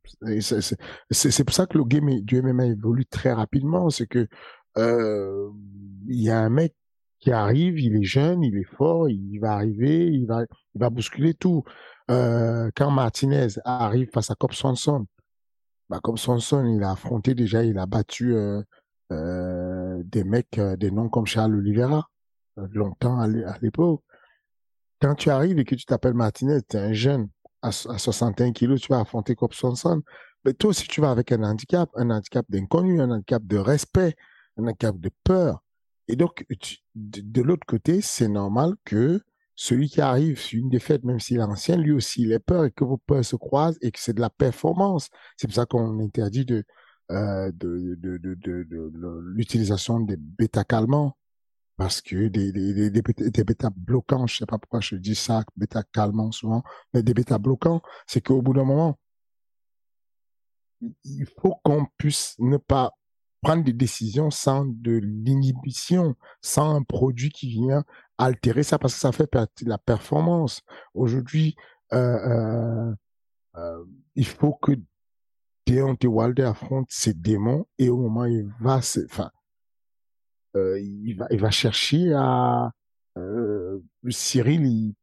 [1.10, 3.90] C'est pour ça que le game du MMA évolue très rapidement.
[3.90, 4.26] C'est que
[4.76, 5.50] euh,
[6.08, 6.74] il y a un mec
[7.20, 10.90] qui arrive, il est jeune, il est fort, il va arriver, il va, il va
[10.90, 11.62] bousculer tout.
[12.10, 15.06] Euh, quand Martinez arrive face à Cobb Swanson,
[15.88, 21.08] bah, Cobb Swanson, il a affronté déjà, il a battu euh, des mecs, des noms
[21.08, 22.10] comme Charles Oliveira,
[22.72, 24.02] longtemps à l'é- à l'époque.
[25.00, 27.28] Quand tu arrives et que tu t'appelles Martinez, tu es un jeune
[27.62, 30.02] à, so- à 61 kilos, tu vas affronter Cobb Swanson.
[30.44, 34.14] Mais toi aussi, tu vas avec un handicap, un handicap d'inconnu, un handicap de respect,
[34.58, 35.62] un handicap de peur.
[36.08, 36.44] Et donc,
[36.94, 39.20] de, l'autre côté, c'est normal que
[39.56, 42.64] celui qui arrive sur une défaite, même s'il est ancien, lui aussi, il ait peur
[42.66, 45.08] et que vos peurs se croisent et que c'est de la performance.
[45.36, 46.64] C'est pour ça qu'on interdit de,
[47.10, 47.50] euh,
[49.22, 51.16] l'utilisation des bêta-calmants.
[51.76, 55.44] Parce que des, des, des, bêta- des bêta-bloquants, je sais pas pourquoi je dis ça,
[55.56, 58.98] bêta-calmants souvent, mais des bêta-bloquants, c'est qu'au bout d'un moment,
[61.04, 62.92] il faut qu'on puisse ne pas
[63.40, 67.84] prendre des décisions sans de l'inhibition, sans un produit qui vient
[68.18, 70.62] altérer ça, parce que ça fait partie de la performance.
[70.94, 71.56] Aujourd'hui,
[71.92, 72.94] euh, euh,
[73.56, 73.84] euh,
[74.14, 74.72] il faut que
[75.66, 79.30] Deontay Wilder affronte ses démons et au moment où il va, enfin,
[80.56, 82.70] euh, il va, il va chercher à
[83.16, 84.94] euh, Cyril, il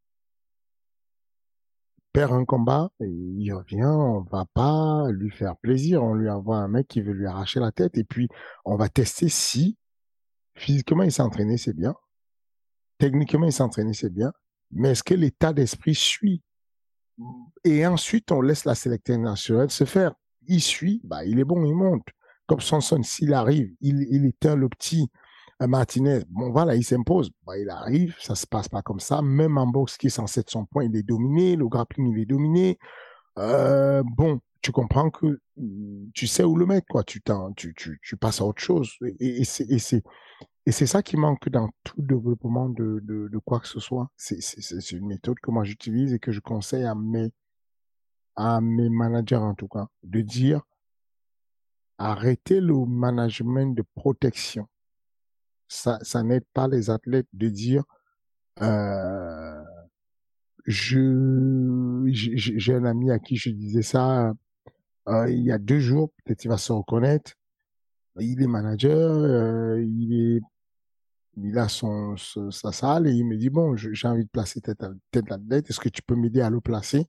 [2.14, 6.68] perd un combat, il revient, on va pas lui faire plaisir, on lui envoie un
[6.68, 8.28] mec qui veut lui arracher la tête et puis
[8.66, 9.78] on va tester si
[10.56, 11.96] physiquement il s'est entraîné, c'est bien,
[12.98, 14.34] techniquement il s'est entraîné, c'est bien,
[14.72, 16.42] mais est-ce que l'état d'esprit suit?
[17.64, 20.14] Et ensuite on laisse la sélection naturelle se faire.
[20.48, 22.08] Il suit, bah il est bon, il monte.
[22.48, 25.08] Comme Sanson, s'il arrive, il, il éteint le petit
[25.68, 26.22] Martinez.
[26.30, 27.32] Bon, voilà, il s'impose.
[27.46, 29.22] Bah, il arrive, ça se passe pas comme ça.
[29.22, 31.56] Même en boxe, qui est censé être son point, il est dominé.
[31.56, 32.78] Le grappling, il est dominé.
[33.38, 37.04] Euh, bon, tu comprends que mm, tu sais où le mettre, quoi.
[37.04, 37.22] Tu,
[37.56, 38.92] tu, tu, passes à autre chose.
[39.20, 44.10] Et, c'est, ça qui manque dans tout développement de, de, quoi que ce soit.
[44.18, 47.32] C'est une méthode que moi j'utilise et que je conseille à mes,
[48.36, 50.62] à mes managers en tout cas, de dire
[51.98, 54.68] arrêtez le management de protection.
[55.74, 57.84] Ça, n'aide pas les athlètes de dire
[58.62, 59.64] euh,
[60.66, 64.34] je j'ai un ami à qui je disais ça
[65.08, 67.34] euh, il y a deux jours, peut-être il va se reconnaître.
[68.20, 70.42] Il est manager, euh, il est
[71.38, 74.84] il a son, sa salle et il me dit bon, j'ai envie de placer tête
[75.12, 77.08] tête athlète, est-ce que tu peux m'aider à le placer?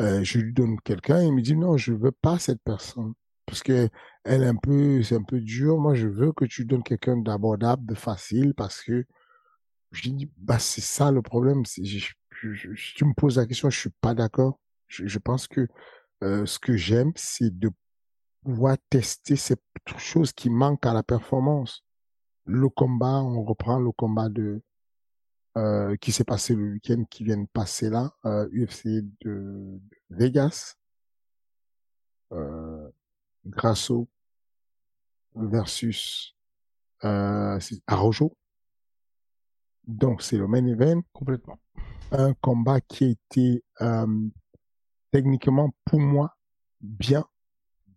[0.00, 3.12] Je lui donne quelqu'un, il me dit non, je veux pas cette personne
[3.50, 3.88] parce que
[4.24, 5.78] elle un peu, c'est un peu dur.
[5.78, 9.04] Moi, je veux que tu donnes quelqu'un d'abordable, de facile, parce que
[9.92, 11.64] je dis, bah, c'est ça le problème.
[11.64, 11.82] Si
[12.30, 14.60] tu me poses la question, je suis pas d'accord.
[14.88, 15.68] Je, pense que
[16.22, 17.70] euh, ce que j'aime, c'est de
[18.44, 19.56] pouvoir tester ces
[19.98, 21.84] choses qui manquent à la performance.
[22.44, 24.62] Le combat, on reprend le combat de
[25.56, 30.76] euh, qui s'est passé le week-end qui vient de passer là, euh, UFC de, Vegas,
[32.32, 32.88] euh,
[33.46, 34.08] Grasso
[35.34, 36.36] versus
[37.04, 38.36] euh, Arojo.
[39.86, 41.02] Donc c'est le main event.
[41.12, 41.58] Complètement.
[42.12, 44.28] Un combat qui a été euh,
[45.10, 46.36] techniquement pour moi
[46.80, 47.24] bien,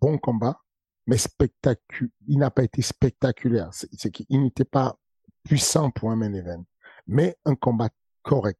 [0.02, 0.62] bon combat,
[1.08, 2.12] mais spectaculaire.
[2.28, 3.70] Il n'a pas été spectaculaire.
[3.72, 4.98] C'est qu'il n'était pas
[5.44, 6.64] puissant pour un main event
[7.08, 7.90] mais un combat
[8.22, 8.60] correct,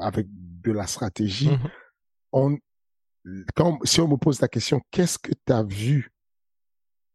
[0.00, 1.50] avec de la stratégie.
[1.50, 1.68] Mmh
[2.34, 2.56] on,
[3.84, 6.12] si on me pose la question, qu'est-ce que tu as vu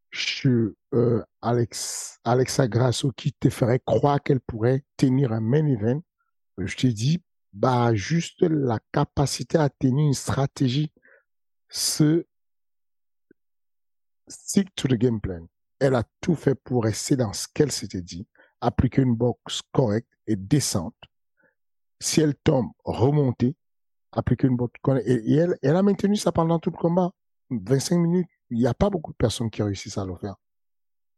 [0.10, 0.50] chez
[0.94, 6.02] euh, Alex, Alexa Grasso qui te ferait croire qu'elle pourrait tenir un main event
[6.58, 7.22] Je te dis,
[7.54, 10.92] bah, juste la capacité à tenir une stratégie,
[11.70, 12.26] ce
[14.28, 15.48] stick to the game plan.
[15.80, 18.28] Elle a tout fait pour rester dans ce qu'elle s'était dit
[18.62, 20.96] appliquer une boxe correcte et descente.
[22.00, 23.56] Si elle tombe, remonter,
[24.12, 25.08] appliquer une boxe correcte.
[25.08, 27.12] Et, elle, elle a maintenu ça pendant tout le combat.
[27.50, 28.28] 25 minutes.
[28.50, 30.36] Il n'y a pas beaucoup de personnes qui réussissent à le faire.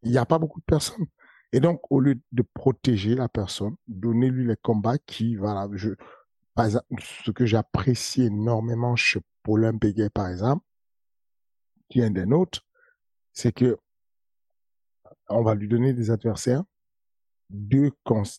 [0.03, 1.05] Il n'y a pas beaucoup de personnes.
[1.51, 5.89] Et donc, au lieu de protéger la personne, donner-lui les combats qui, voilà, je,
[6.53, 10.63] par exemple, ce que j'apprécie énormément chez Paulin Béguet, par exemple,
[11.89, 12.61] qui est un des nôtres,
[13.33, 13.77] c'est que
[15.27, 16.63] on va lui donner des adversaires
[17.49, 17.91] deux,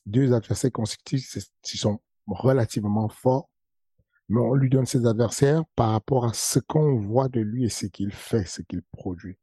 [0.07, 3.50] deux adversaires consécutifs qui sont relativement forts,
[4.31, 7.69] mais on lui donne ses adversaires par rapport à ce qu'on voit de lui et
[7.69, 9.37] ce qu'il fait, ce qu'il produit.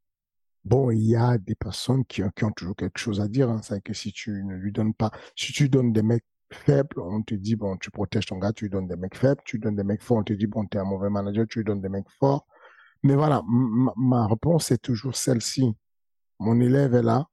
[0.64, 3.50] Bon, il y a des personnes qui, ont toujours quelque chose à dire.
[3.50, 3.60] Hein.
[3.62, 7.22] C'est que si tu ne lui donnes pas, si tu donnes des mecs faibles, on
[7.22, 9.42] te dit, bon, tu protèges ton gars, tu lui donnes des mecs faibles.
[9.44, 11.66] Tu donnes des mecs forts, on te dit, bon, t'es un mauvais manager, tu lui
[11.66, 12.48] donnes des mecs forts.
[13.04, 13.44] Mais voilà,
[13.98, 15.76] ma réponse est toujours celle-ci.
[16.40, 17.28] Mon élève est là,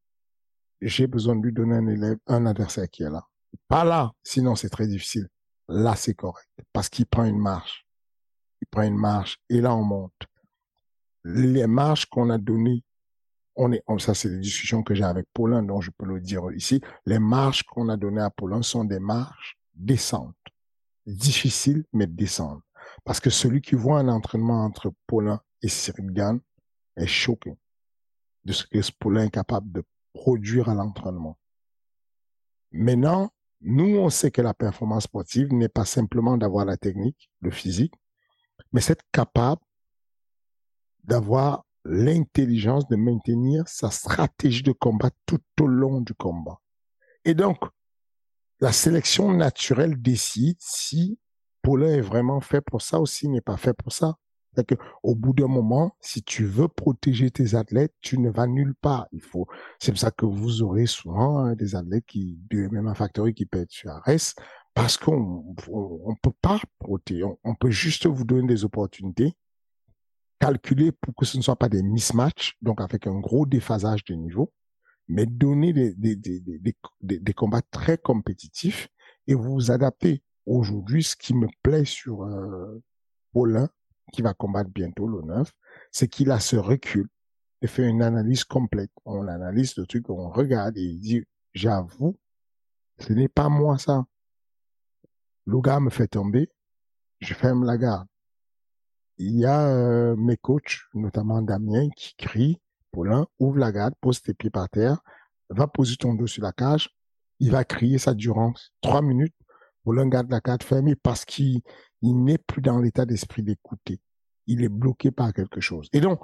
[0.80, 3.26] j'ai besoin de lui donner un élève, un adversaire qui est là.
[3.68, 5.28] Pas là, sinon c'est très difficile.
[5.68, 6.48] Là, c'est correct.
[6.72, 7.86] Parce qu'il prend une marche.
[8.60, 10.12] Il prend une marche et là, on monte.
[11.24, 12.84] Les marches qu'on a données,
[13.56, 16.50] on est, ça c'est des discussions que j'ai avec Paulin, donc je peux le dire
[16.52, 16.80] ici.
[17.06, 20.34] Les marches qu'on a données à Paulin sont des marches descentes.
[21.06, 22.62] Difficiles, mais descentes.
[23.04, 26.40] Parce que celui qui voit un entraînement entre Paulin et Cyril Gann
[26.96, 27.56] est choqué
[28.44, 31.38] de ce que Paulin est capable de produire à l'entraînement.
[32.72, 33.30] Maintenant,
[33.66, 37.94] nous, on sait que la performance sportive n'est pas simplement d'avoir la technique, le physique,
[38.72, 39.62] mais c'est capable
[41.02, 46.60] d'avoir l'intelligence de maintenir sa stratégie de combat tout au long du combat.
[47.24, 47.58] Et donc,
[48.60, 51.18] la sélection naturelle décide si
[51.62, 54.16] Paulin est vraiment fait pour ça ou s'il n'est pas fait pour ça.
[54.54, 58.74] C'est-à-dire qu'au bout d'un moment, si tu veux protéger tes athlètes, tu ne vas nulle
[58.74, 59.06] part.
[59.12, 59.46] Il faut,
[59.78, 63.48] c'est pour ça que vous aurez souvent hein, des athlètes qui, du MMA Factory qui
[63.52, 64.34] être sur ARES,
[64.74, 67.24] parce qu'on on, peut pas protéger.
[67.44, 69.34] On, peut juste vous donner des opportunités,
[70.40, 74.14] calculer pour que ce ne soit pas des mismatchs, donc avec un gros déphasage de
[74.14, 74.52] niveau,
[75.06, 78.88] mais donner des, des, des, des, des combats très compétitifs
[79.26, 80.22] et vous adapter.
[80.46, 82.82] Aujourd'hui, ce qui me plaît sur euh,
[83.32, 83.68] Paulin,
[84.12, 85.50] qui va combattre bientôt le 9,
[85.90, 87.08] c'est qu'il a ce recul
[87.62, 88.90] et fait une analyse complète.
[89.04, 92.16] On analyse le truc, on regarde et il dit, j'avoue,
[92.98, 94.04] ce n'est pas moi ça.
[95.46, 96.50] Le gars me fait tomber,
[97.20, 98.06] je ferme la garde.
[99.18, 104.20] Il y a euh, mes coachs, notamment Damien, qui crie, Paulin, ouvre la garde, pose
[104.20, 105.00] tes pieds par terre,
[105.50, 106.90] va poser ton dos sur la cage,
[107.40, 109.34] il va crier ça durant trois minutes.
[109.84, 111.60] Paulin garde la garde fermée parce qu'il
[112.04, 113.98] il n'est plus dans l'état d'esprit d'écouter.
[114.46, 115.88] Il est bloqué par quelque chose.
[115.94, 116.20] Et donc,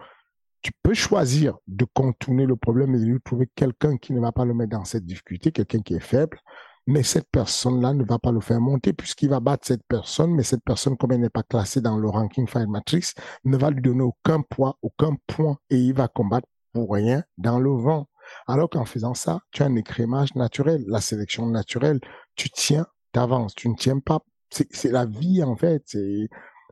[0.60, 4.30] tu peux choisir de contourner le problème et de lui trouver quelqu'un qui ne va
[4.30, 6.38] pas le mettre dans cette difficulté, quelqu'un qui est faible,
[6.86, 10.42] mais cette personne-là ne va pas le faire monter puisqu'il va battre cette personne, mais
[10.42, 13.12] cette personne, comme elle n'est pas classée dans le ranking Fire Matrix,
[13.44, 17.58] ne va lui donner aucun poids, aucun point et il va combattre pour rien dans
[17.58, 18.06] le vent.
[18.46, 22.00] Alors qu'en faisant ça, tu as un écrémage naturel, la sélection naturelle.
[22.36, 24.20] Tu tiens, tu avances, tu ne tiens pas
[24.50, 25.96] c'est la vie en fait.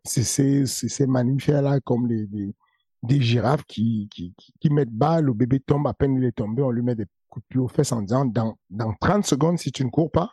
[0.04, 2.26] C'est ces mammifères-là comme les,
[3.02, 6.62] des girafes qui, qui, qui, mettent bas, le bébé tombe, à peine il est tombé,
[6.62, 9.58] on lui met des coups de pied aux fesses en disant dans, dans 30 secondes,
[9.58, 10.32] si tu ne cours pas,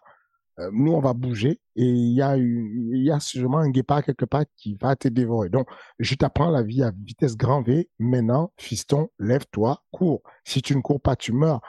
[0.60, 4.04] euh, nous, on va bouger et il y a, il y a sûrement un guépard
[4.04, 5.50] quelque part qui va te dévorer.
[5.50, 5.68] Donc,
[6.00, 7.90] je t'apprends la vie à vitesse grand V.
[8.00, 10.22] Maintenant, fiston, lève-toi, cours.
[10.46, 11.62] Si tu ne cours pas, tu meurs.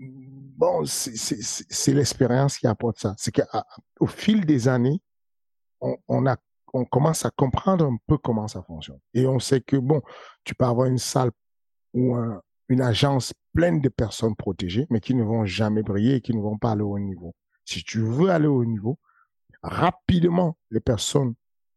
[0.00, 3.14] Bon, c'est l'expérience qui apporte ça.
[3.18, 5.00] C'est qu'au fil des années,
[5.80, 8.98] on, commence à comprendre un peu comment ça fonctionne.
[9.12, 10.00] Et on sait que, bon,
[10.44, 11.30] tu peux avoir une salle
[11.92, 12.40] ou un,
[12.70, 16.40] une agence pleine de personnes protégées, mais qui ne vont jamais briller et qui ne
[16.40, 17.34] vont pas aller au haut niveau.
[17.64, 18.98] Si tu veux aller au haut niveau,
[19.62, 21.34] rapidement, les personnes,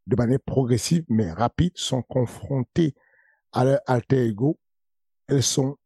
[0.08, 2.94] de manière progressive, mais rapide, sont confrontées
[3.52, 4.60] à leur alter ego.
[5.28, 5.78] Elles sont,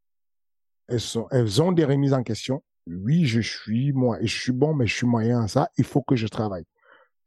[0.88, 2.64] elles sont, elles ont des remises en question.
[2.88, 5.70] Oui, je suis moi, et je suis bon, mais je suis moyen à ça.
[5.78, 6.66] Il faut que je travaille.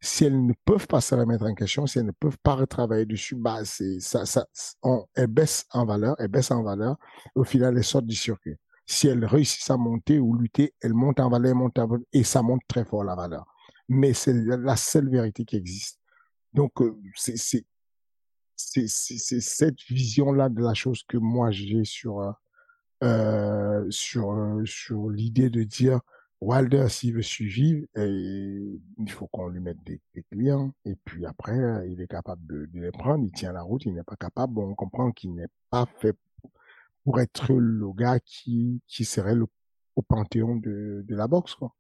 [0.01, 3.05] Si elles ne peuvent pas se remettre en question, si elles ne peuvent pas retravailler
[3.05, 4.47] dessus, bah, c'est, ça, ça,
[4.83, 6.97] on, elles baissent en valeur, elles baissent en valeur.
[7.35, 8.57] Au final, elles sortent du circuit
[8.91, 12.25] si elles réussissent à monter ou lutter, elles montent en valeur, montent en valeur, et
[12.25, 13.47] ça monte très fort la valeur.
[13.89, 16.01] Mais c'est la seule vérité qui existe.
[16.53, 17.55] Donc, euh, c'est
[18.57, 22.35] cette vision-là de la chose que moi j'ai sur,
[23.03, 23.07] euh,
[23.83, 26.01] euh sur, euh, sur l'idée de dire,
[26.41, 32.01] Wilder, s'il veut suivre, il faut qu'on lui mette des, clients, et puis après, il
[32.01, 34.75] est capable de, de les prendre, il tient la route, il n'est pas capable, on
[34.75, 36.17] comprend qu'il n'est pas fait
[37.05, 39.47] pour être le gars qui, qui serait le,
[39.97, 41.75] au panthéon de, de la boxe, quoi.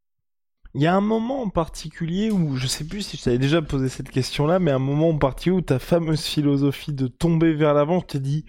[0.74, 3.60] Il y a un moment en particulier où, je sais plus si je t'avais déjà
[3.60, 7.74] posé cette question-là, mais un moment en particulier où ta fameuse philosophie de tomber vers
[7.74, 8.46] l'avant, te dit,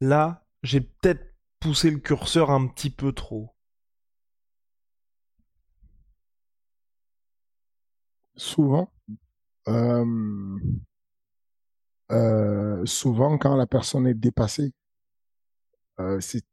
[0.00, 1.33] là, j'ai peut-être
[1.64, 3.54] poussé le curseur un petit peu trop.
[8.36, 8.92] Souvent,
[9.68, 10.04] euh,
[12.12, 14.72] euh, souvent quand la personne est dépassée,
[16.00, 16.44] euh, c'est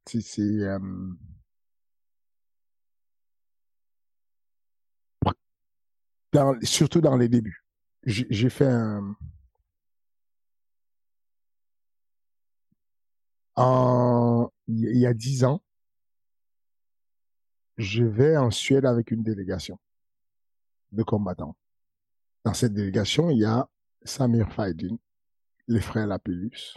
[6.64, 7.66] surtout dans les débuts.
[8.06, 9.16] J'ai fait un
[14.80, 15.62] il y a dix ans,
[17.78, 19.80] je vais en Suède avec une délégation
[20.92, 21.56] de combattants.
[22.44, 23.70] Dans cette délégation, il y a
[24.04, 24.98] Samir Faidin,
[25.68, 26.76] les frères Lapellus,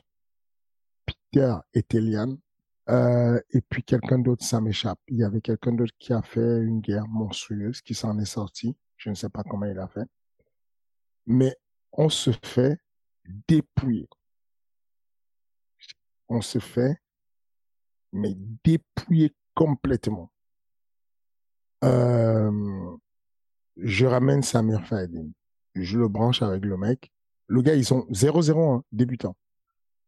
[1.06, 2.38] Peter et Telian,
[2.90, 5.00] euh, et puis quelqu'un d'autre, ça m'échappe.
[5.08, 8.76] Il y avait quelqu'un d'autre qui a fait une guerre monstrueuse, qui s'en est sorti.
[8.96, 10.06] Je ne sais pas comment il a fait.
[11.26, 11.56] Mais
[11.92, 12.78] on se fait
[13.48, 14.08] dépouiller.
[16.28, 17.00] On se fait,
[18.14, 18.34] mais
[18.64, 20.30] dépouiller complètement.
[21.84, 22.96] Euh,
[23.76, 25.28] je ramène Samir Faedin.
[25.74, 27.10] Je le branche avec le mec.
[27.48, 29.36] Le gars, ils sont 0-0, hein, débutant.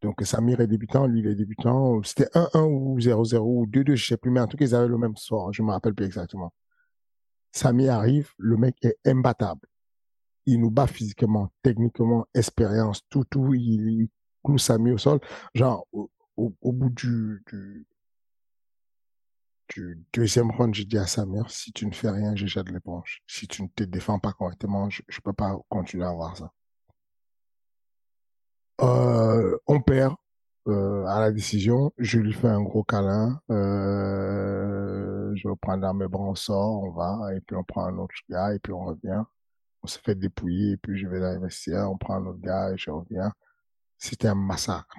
[0.03, 2.03] Donc Samir est débutant, lui il est débutant.
[2.03, 4.89] C'était 1-1 ou 0-0 ou 2-2, je sais plus, mais en tout cas ils avaient
[4.89, 6.53] le même sort, je me rappelle plus exactement.
[7.53, 9.67] Samir arrive, le mec est imbattable.
[10.45, 13.55] Il nous bat physiquement, techniquement, expérience, tout, tout.
[13.55, 14.09] Il, il
[14.45, 15.21] cloue Samir au sol.
[15.55, 15.87] Genre,
[16.37, 17.43] au, bout du,
[19.69, 23.23] du, deuxième round, j'ai dit à Samir, si tu ne fais rien, j'ai de l'éponge.
[23.27, 26.53] Si tu ne te défends pas correctement, je ne peux pas continuer à voir ça.
[28.83, 30.14] Euh, on perd
[30.69, 31.93] euh, à la décision.
[31.99, 33.41] Je lui fais un gros câlin.
[33.51, 37.99] Euh, je reprends dans mes bras, on sort, on va, et puis on prend un
[37.99, 39.23] autre gars, et puis on revient.
[39.83, 42.73] On se fait dépouiller, et puis je vais dans vestiaires, on prend un autre gars,
[42.73, 43.33] et je reviens.
[43.99, 44.97] C'était un massacre.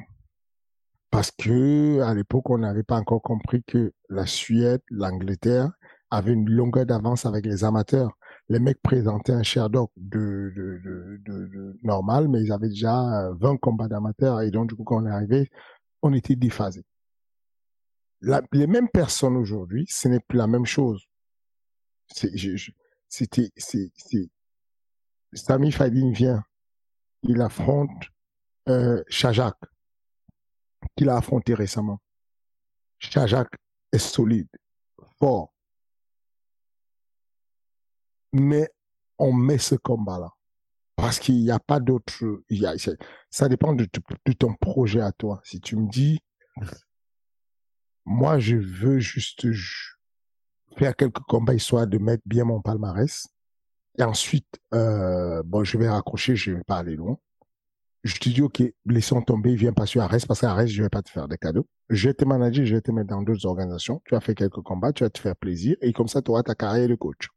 [1.10, 5.72] Parce que à l'époque, on n'avait pas encore compris que la Suède, l'Angleterre
[6.10, 8.18] avaient une longueur d'avance avec les amateurs
[8.50, 14.42] les mecs présentaient un Sherlock de, normal, mais ils avaient déjà 20 euh, combats d'amateurs
[14.42, 15.50] et donc du coup quand on est arrivé,
[16.02, 16.84] on était déphasé.
[18.22, 21.04] les mêmes personnes aujourd'hui, ce n'est plus la même chose.
[23.10, 23.92] C'était, c'est,
[25.34, 26.44] Sami Fadin vient,
[27.24, 27.92] il affronte
[28.70, 29.56] euh, Shajak,
[30.98, 32.02] qu'il a affronté récemment.
[33.00, 33.48] Shajak
[33.92, 34.50] est solide,
[35.20, 35.54] fort,
[38.34, 38.70] mais
[39.18, 40.32] on met ce combat-là.
[40.96, 42.12] Parce qu'il n'y a pas d'autre.
[43.30, 43.88] Ça dépend de,
[44.40, 45.40] ton projet à toi.
[45.44, 46.20] Si tu me dis,
[48.04, 49.46] moi, je veux juste
[50.76, 53.28] faire quelques combats histoire de mettre bien mon palmarès.
[54.00, 57.18] Et ensuite, euh, bon, je vais raccrocher, je vais pas aller loin.
[58.08, 61.02] Je te dis, OK, laissons tomber, viens pas sur Arès, parce qu'Arès, je vais pas
[61.02, 61.68] te faire des cadeaux.
[61.90, 64.02] Je vais te manager, je vais te mettre dans d'autres organisations.
[64.06, 66.44] Tu as fait quelques combats, tu vas te faire plaisir, et comme ça, tu auras
[66.44, 67.28] ta carrière de coach.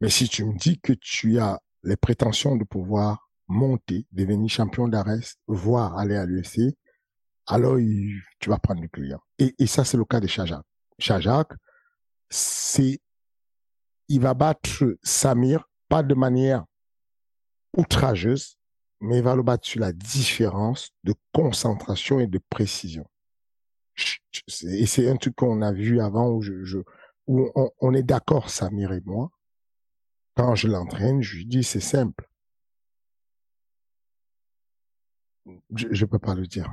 [0.00, 4.88] Mais si tu me dis que tu as les prétentions de pouvoir monter, devenir champion
[4.88, 6.76] d'Arès, voire aller à l'UFC,
[7.46, 7.76] alors
[8.40, 9.20] tu vas prendre du client.
[9.38, 10.62] Et, ça, c'est le cas de Chajak.
[10.98, 11.52] Chajak,
[12.28, 13.00] c'est
[14.08, 16.64] il va battre Samir, pas de manière
[17.76, 18.57] outrageuse,
[19.00, 23.06] mais il va le battre sur la différence de concentration et de précision.
[24.62, 26.78] Et c'est un truc qu'on a vu avant où, je,
[27.26, 29.30] où on, est d'accord, Samir et moi.
[30.36, 32.28] Quand je l'entraîne, je lui dis c'est simple.
[35.74, 36.70] Je ne peux pas le dire.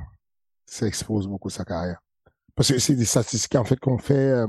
[0.66, 2.00] Ça expose beaucoup sa carrière.
[2.54, 4.46] Parce que c'est des statistiques en fait qu'on fait euh,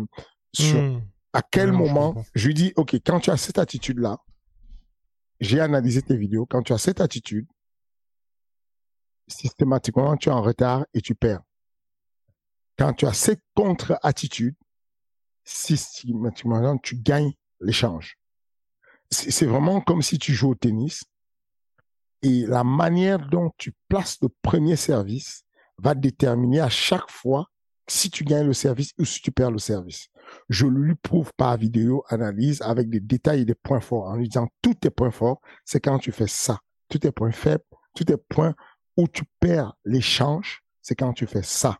[0.53, 1.01] sur hmm.
[1.33, 4.19] à quel moment je lui dis ok quand tu as cette attitude là,
[5.39, 6.45] j'ai analysé tes vidéos.
[6.45, 7.47] Quand tu as cette attitude,
[9.27, 11.41] systématiquement tu es en retard et tu perds.
[12.77, 14.55] Quand tu as cette contre-attitude,
[15.43, 18.17] systématiquement tu gagnes l'échange.
[19.09, 21.05] C'est vraiment comme si tu joues au tennis
[22.21, 25.43] et la manière dont tu places le premier service
[25.77, 27.47] va déterminer à chaque fois
[27.87, 30.09] si tu gagnes le service ou si tu perds le service.
[30.49, 34.27] Je lui prouve par vidéo analyse avec des détails et des points forts en lui
[34.27, 36.59] disant tous tes points forts, c'est quand tu fais ça.
[36.89, 37.63] Tous tes points faibles,
[37.93, 38.55] tous tes points
[38.97, 41.79] où tu perds l'échange, c'est quand tu fais ça.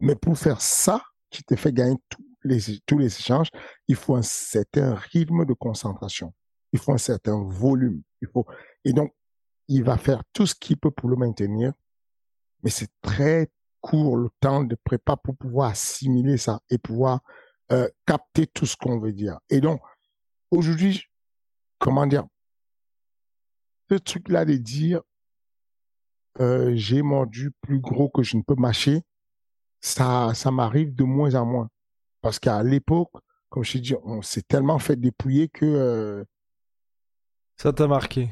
[0.00, 3.48] Mais pour faire ça, qui te fait gagner tous les, tous les échanges,
[3.88, 6.32] il faut un certain rythme de concentration.
[6.72, 8.02] Il faut un certain volume.
[8.22, 8.46] Il faut,
[8.84, 9.14] et donc,
[9.68, 11.72] il va faire tout ce qu'il peut pour le maintenir,
[12.62, 13.50] mais c'est très
[13.80, 17.20] court le temps de prépa pour pouvoir assimiler ça et pouvoir
[17.72, 19.38] euh, capter tout ce qu'on veut dire.
[19.50, 19.80] Et donc,
[20.50, 21.04] aujourd'hui,
[21.78, 22.24] comment dire,
[23.90, 25.02] ce truc-là de dire,
[26.40, 29.02] euh, j'ai mordu plus gros que je ne peux mâcher,
[29.80, 31.68] ça, ça m'arrive de moins en moins.
[32.20, 33.12] Parce qu'à l'époque,
[33.48, 35.64] comme je t'ai dit, on s'est tellement fait dépouiller que...
[35.64, 36.24] Euh,
[37.56, 38.30] ça t'a marqué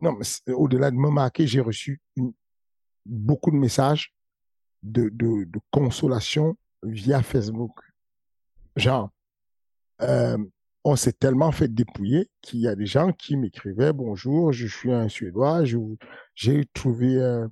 [0.00, 2.00] Non, mais au-delà de me marquer, j'ai reçu
[3.04, 4.14] beaucoup de messages
[4.82, 7.80] de, de, de, consolation via Facebook.
[8.76, 9.10] Genre,
[10.00, 10.38] euh,
[10.84, 14.92] on s'est tellement fait dépouiller qu'il y a des gens qui m'écrivaient bonjour, je suis
[14.92, 15.64] un Suédois,
[16.34, 17.46] j'ai trouvé euh,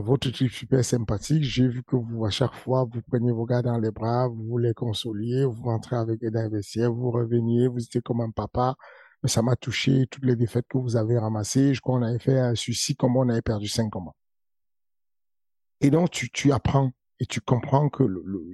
[0.00, 1.44] votre type super sympathique.
[1.44, 4.58] J'ai vu que vous, à chaque fois, vous preniez vos gars dans les bras, vous
[4.58, 6.50] les consoliez, vous rentrez avec eux dans
[6.92, 8.74] vous reveniez, vous étiez comme un papa.
[9.22, 11.74] Mais ça m'a touché, toutes les défaites que vous avez ramassées.
[11.74, 14.14] Je crois qu'on avait fait un suicide, comme on avait perdu cinq combats.
[15.80, 18.04] Et donc, tu, apprends et tu comprends que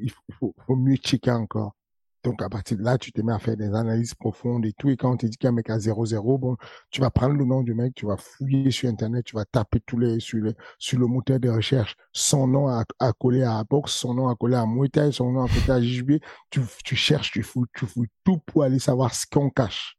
[0.03, 1.75] il, faut, faut, mieux checker encore.
[2.23, 4.91] Donc, à partir de là, tu te mets à faire des analyses profondes et tout.
[4.91, 6.57] Et quand on te dit qu'un mec a 0-0, bon,
[6.91, 9.81] tu vas prendre le nom du mec, tu vas fouiller sur Internet, tu vas taper
[9.81, 13.65] tous les, sur, les, sur le moteur de recherche, son nom à, à coller à
[13.65, 16.13] boxe, son nom à coller à Muay son nom à coller à JB.
[16.51, 19.99] Tu, tu cherches, tu fouilles, tu fouilles tout pour aller savoir ce qu'on cache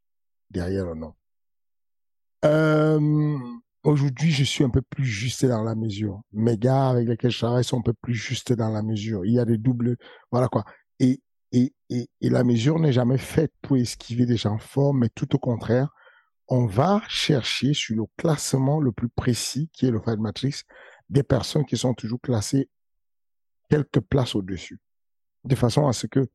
[0.50, 1.14] derrière le nom.
[2.46, 3.38] Euh,
[3.84, 6.22] Aujourd'hui, je suis un peu plus juste dans la mesure.
[6.34, 9.26] Mes gars avec lesquels je travaille sont un peu plus justes dans la mesure.
[9.26, 9.98] Il y a des doubles,
[10.32, 10.66] voilà quoi.
[11.00, 11.20] Et,
[11.52, 11.74] et,
[12.22, 15.90] la mesure n'est jamais faite pour esquiver des gens forts, mais tout au contraire,
[16.48, 20.62] on va chercher sur le classement le plus précis, qui est le Fight Matrix,
[21.10, 22.70] des personnes qui sont toujours classées
[23.70, 24.80] quelques places au-dessus.
[25.44, 26.30] De façon à ce que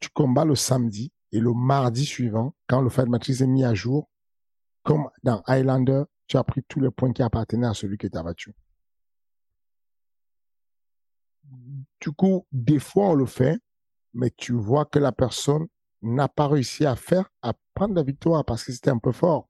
[0.00, 3.74] tu combats le samedi et le mardi suivant, quand le Fight Matrix est mis à
[3.74, 4.08] jour,
[4.82, 8.22] comme dans Highlander, tu as pris tous les points qui appartenaient à celui qui t'a
[8.22, 8.54] battu.
[12.00, 13.58] Du coup, des fois, on le fait,
[14.14, 15.66] mais tu vois que la personne
[16.02, 19.48] n'a pas réussi à faire, à prendre la victoire parce que c'était un peu fort.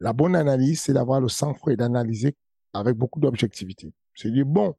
[0.00, 2.36] La bonne analyse, c'est d'avoir le sang-froid et d'analyser
[2.72, 3.92] avec beaucoup d'objectivité.
[4.14, 4.74] C'est dire, bon,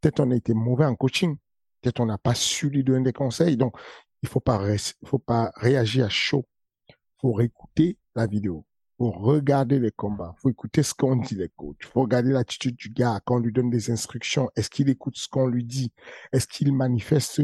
[0.00, 1.36] peut-être on a été mauvais en coaching.
[1.80, 3.56] Peut-être on n'a pas su lui donner des conseils.
[3.56, 3.76] Donc,
[4.22, 4.60] il faut pas,
[5.04, 6.46] faut pas réagir à chaud.
[6.88, 8.64] Il faut réécouter la vidéo
[8.98, 12.90] faut regarder les combats, faut écouter ce qu'on dit les coachs, faut regarder l'attitude du
[12.90, 15.92] gars quand on lui donne des instructions, est-ce qu'il écoute ce qu'on lui dit,
[16.32, 17.42] est-ce qu'il manifeste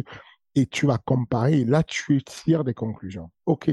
[0.54, 3.30] et tu vas comparer là tu tires des conclusions.
[3.46, 3.70] OK.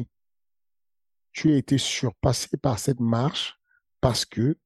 [1.31, 3.57] Tu as été surpassé par cette marche
[4.01, 4.57] parce que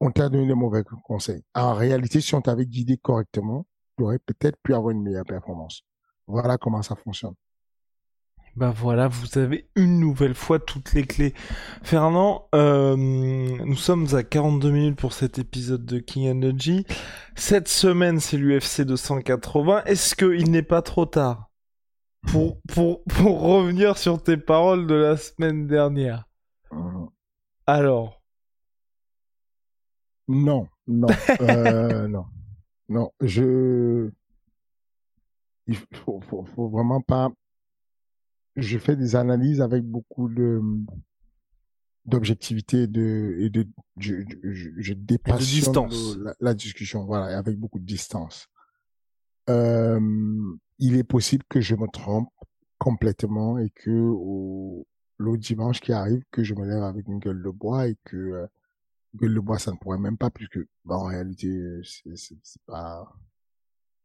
[0.00, 1.42] on t'a donné des mauvais conseils.
[1.54, 3.66] En réalité, si on t'avait guidé correctement,
[3.98, 5.82] tu aurais peut-être pu avoir une meilleure performance.
[6.26, 7.34] Voilà comment ça fonctionne.
[8.56, 11.34] Bah voilà, vous avez une nouvelle fois toutes les clés.
[11.82, 16.84] Fernand, euh, nous sommes à 42 minutes pour cet épisode de King Energy.
[17.36, 19.84] Cette semaine, c'est l'UFC 280.
[19.84, 21.48] Est-ce qu'il n'est pas trop tard
[22.26, 26.24] pour, pour, pour revenir sur tes paroles de la semaine dernière?
[27.66, 28.20] Alors?
[30.26, 31.08] Non, non,
[31.40, 32.24] euh, non,
[32.88, 33.12] non.
[33.20, 34.10] Je...
[35.68, 37.30] Il faut, faut, faut vraiment pas
[38.56, 40.60] je fais des analyses avec beaucoup de
[42.06, 46.16] d'objectivité de et de je, je, je dépasse distance.
[46.40, 48.48] la, discussion voilà avec beaucoup de distance
[49.50, 50.00] euh,
[50.78, 52.30] il est possible que je me trompe
[52.78, 54.86] complètement et que au,
[55.20, 58.16] le dimanche qui arrive, que je me lève avec une gueule de bois et que
[58.16, 58.46] euh,
[59.14, 63.12] gueule de bois, ça ne pourrait même pas, puisque bah, en réalité, c'est pas...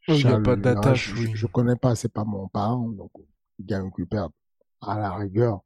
[0.07, 1.31] Il n'y a pas d'attache, oui.
[1.31, 3.25] Je, je connais pas, c'est pas mon parent, donc il
[3.59, 4.31] gagne qu'il perd.
[4.81, 5.61] À la rigueur,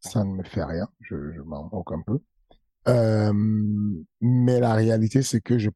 [0.00, 2.20] ça ne me fait rien, je, je m'en moque un peu.
[2.88, 3.32] Euh,
[4.20, 5.70] mais la réalité, c'est que je,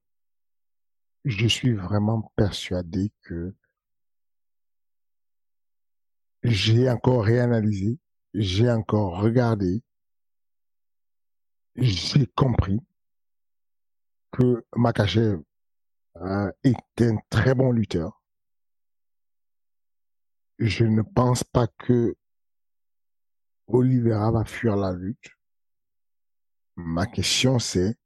[1.24, 3.54] je suis vraiment persuadé que
[6.42, 7.98] j'ai encore réanalysé,
[8.34, 9.82] j'ai encore regardé,
[11.76, 12.80] j'ai compris
[14.32, 15.40] que Makachev
[16.16, 18.21] euh, est un très bon lutteur.
[20.64, 22.14] Je ne pense pas que
[23.66, 25.32] Oliveira va fuir la lutte.
[26.76, 27.96] Ma question c'est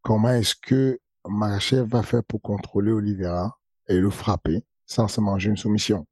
[0.00, 3.56] comment est-ce que Makachev va faire pour contrôler Oliveira
[3.86, 6.08] et le frapper sans se manger une soumission?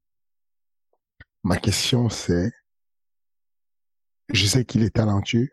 [1.42, 2.52] Ma question c'est
[4.28, 5.48] je sais qu'il est talentueux,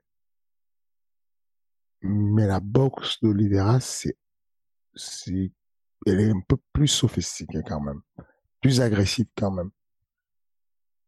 [2.01, 4.19] mais la boxe d'Olivera, c'est,
[6.05, 8.03] elle est un peu plus sophistiquée quand même,
[8.61, 9.69] plus agressive quand même.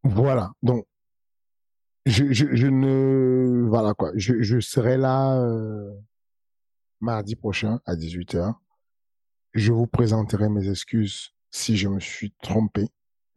[0.04, 0.52] Voilà.
[0.64, 0.86] Donc,
[2.06, 4.12] je, ne, voilà quoi.
[4.16, 5.92] Je, serai là euh,
[7.02, 8.54] mardi prochain à 18h.
[9.54, 12.88] Je vous présenterai mes excuses si je me suis trompé.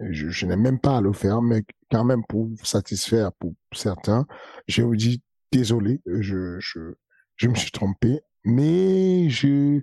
[0.00, 3.54] Je, je n'ai même pas à le faire, mais quand même pour vous satisfaire pour
[3.72, 4.26] certains,
[4.66, 6.94] je vous dis désolé, je, je,
[7.36, 9.80] je me suis trompé, mais je,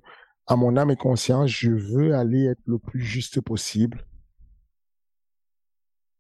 [0.48, 4.06] à mon âme et conscience, je veux aller être le plus juste possible.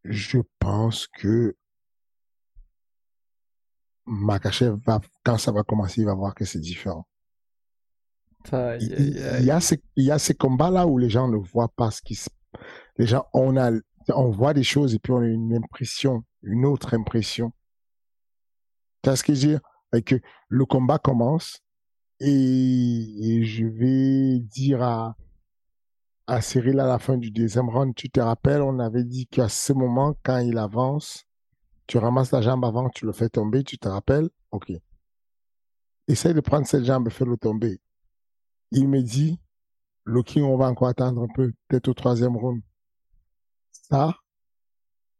[0.03, 1.55] Je pense que
[4.05, 7.05] Makachev va, quand ça va commencer, il va voir que c'est différent.
[8.51, 11.71] Il, il, y a ces, il y a ces combats-là où les gens ne voient
[11.75, 12.29] pas ce qui se,
[12.97, 13.71] les gens, on a,
[14.09, 17.53] on voit des choses et puis on a une impression, une autre impression.
[19.03, 19.61] Tu ce que je veux dire?
[19.93, 20.15] Et que
[20.49, 21.61] le combat commence
[22.19, 25.15] et, je vais dire à,
[26.29, 29.49] à Cyril à la fin du deuxième round, tu te rappelles, on avait dit qu'à
[29.49, 31.25] ce moment, quand il avance,
[31.87, 34.29] tu ramasses la jambe avant, tu le fais tomber, tu te rappelles?
[34.51, 34.71] Ok.
[36.07, 37.81] Essaye de prendre cette jambe et fais-le tomber.
[38.71, 39.39] Il me dit,
[40.05, 42.61] Loki, on va encore attendre un peu, peut-être au troisième round.
[43.71, 44.15] Ça,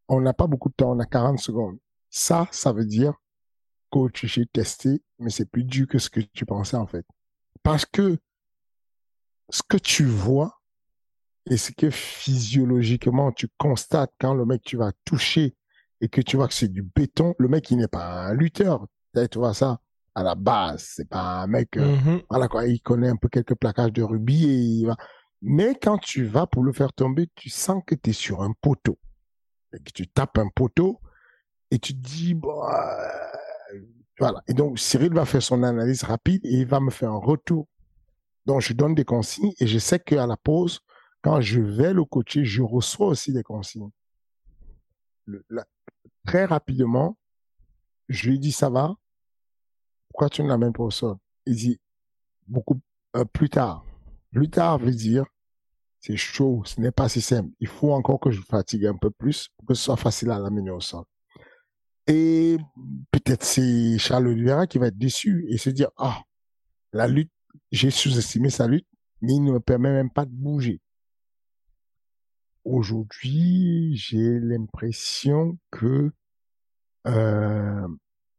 [0.07, 1.79] on n'a pas beaucoup de temps, on a 40 secondes.
[2.11, 3.15] Ça, ça veut dire
[3.89, 7.05] coach, j'ai testé, mais c'est plus dur que ce que tu pensais en fait.
[7.63, 8.19] Parce que
[9.49, 10.58] ce que tu vois
[11.49, 15.55] et ce que physiologiquement tu constates quand le mec tu vas toucher
[16.01, 18.87] et que tu vois que c'est du béton, le mec il n'est pas un lutteur.
[19.13, 19.79] Tu vois ça
[20.15, 22.23] à la base, c'est pas un mec euh, mm-hmm.
[22.29, 24.97] voilà quoi, il connaît un peu quelques plaquages de rubis et il va
[25.41, 28.53] mais quand tu vas pour le faire tomber, tu sens que tu es sur un
[28.61, 28.97] poteau.
[29.73, 30.99] Et que tu tapes un poteau
[31.71, 33.31] et tu te dis, bah,
[34.19, 34.41] voilà.
[34.47, 37.67] Et donc, Cyril va faire son analyse rapide et il va me faire un retour.
[38.45, 40.81] Donc, je donne des consignes et je sais qu'à la pause,
[41.21, 43.91] quand je vais le coacher, je reçois aussi des consignes.
[46.25, 47.17] très rapidement,
[48.07, 48.95] je lui dis, ça va?
[50.09, 51.17] Pourquoi tu ne l'amènes pas au sol?
[51.45, 51.79] Il dit,
[52.47, 52.79] beaucoup
[53.15, 53.85] euh, plus tard.
[54.31, 55.25] Plus tard veut dire,
[55.99, 57.51] c'est chaud, ce n'est pas si simple.
[57.59, 60.39] Il faut encore que je fatigue un peu plus pour que ce soit facile à
[60.39, 61.03] l'amener au sol.
[62.07, 62.57] Et
[63.11, 66.21] peut-être c'est Charles Oliveira qui va être déçu et se dire, ah,
[66.93, 67.31] la lutte,
[67.71, 68.87] j'ai sous-estimé sa lutte,
[69.21, 70.81] mais il ne me permet même pas de bouger.
[72.65, 76.11] Aujourd'hui, j'ai l'impression que
[77.07, 77.87] euh,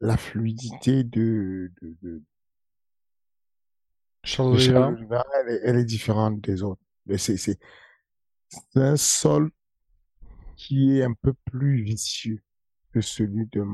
[0.01, 2.23] la fluidité de, de, de,
[4.23, 4.61] Charles
[5.65, 6.83] elle, est différente des autres.
[7.17, 7.59] C'est, c'est,
[8.75, 9.51] un sol
[10.57, 12.43] qui est un peu plus vicieux
[12.93, 13.65] que celui de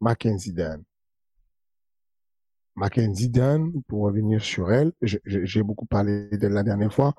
[0.00, 0.82] Mackenzie Dan.
[2.74, 7.14] Mackenzie Dan, pour revenir sur elle, j'ai beaucoup parlé de la dernière fois.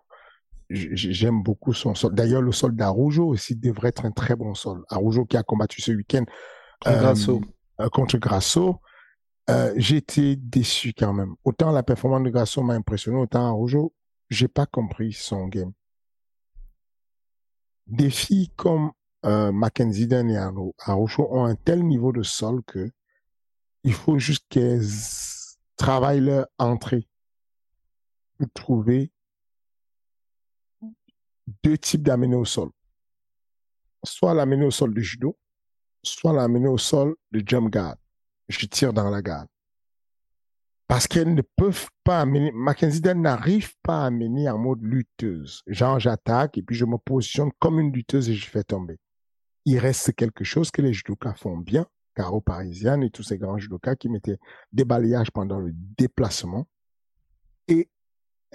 [0.70, 2.16] J'aime beaucoup son sol.
[2.16, 4.84] D'ailleurs, le sol d'Arujo aussi devrait être un très bon sol.
[4.90, 6.26] Arujo qui a combattu ce week-end
[6.82, 7.42] contre Grasso.
[7.82, 8.82] Euh, contre Grasso
[9.50, 11.36] euh, été déçu quand même.
[11.44, 13.94] Autant la performance de Grasso m'a impressionné, autant Arujo,
[14.30, 15.72] j'ai pas compris son game.
[17.86, 18.92] Des filles comme
[19.26, 20.38] euh, Mackenzie Dan et
[20.80, 22.90] Arujo ont un tel niveau de sol que
[23.84, 24.88] il faut juste qu'elles
[25.78, 27.08] travaillent leur entrée
[28.38, 29.12] pour trouver
[31.64, 32.70] deux types d'amener au sol.
[34.04, 35.38] Soit l'amener au sol de judo,
[36.04, 37.96] soit l'amener au sol de jump guard
[38.48, 39.48] je tire dans la garde.
[40.88, 45.64] Parce qu'elles ne peuvent pas amener, Mackenzie Dern n'arrive pas à amener en mode lutteuse.
[45.66, 48.98] Genre, j'attaque et puis je me positionne comme une lutteuse et je fais tomber.
[49.66, 53.58] Il reste quelque chose que les judokas font bien, Caro Parisienne et tous ces grands
[53.58, 54.38] judokas qui mettaient
[54.72, 56.68] des balayages pendant le déplacement.
[57.68, 57.90] Et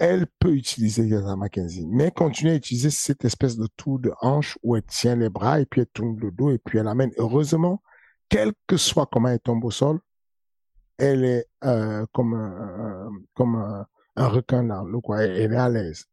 [0.01, 4.57] elle peut utiliser Yaza Mackenzie, mais continue à utiliser cette espèce de tour de hanche
[4.63, 7.11] où elle tient les bras et puis elle tourne le dos et puis elle amène.
[7.17, 7.83] Heureusement,
[8.27, 9.99] quel que soit comment elle tombe au sol,
[10.97, 15.21] elle est euh, comme un, requin dans quoi.
[15.21, 16.05] Elle, est à l'aise.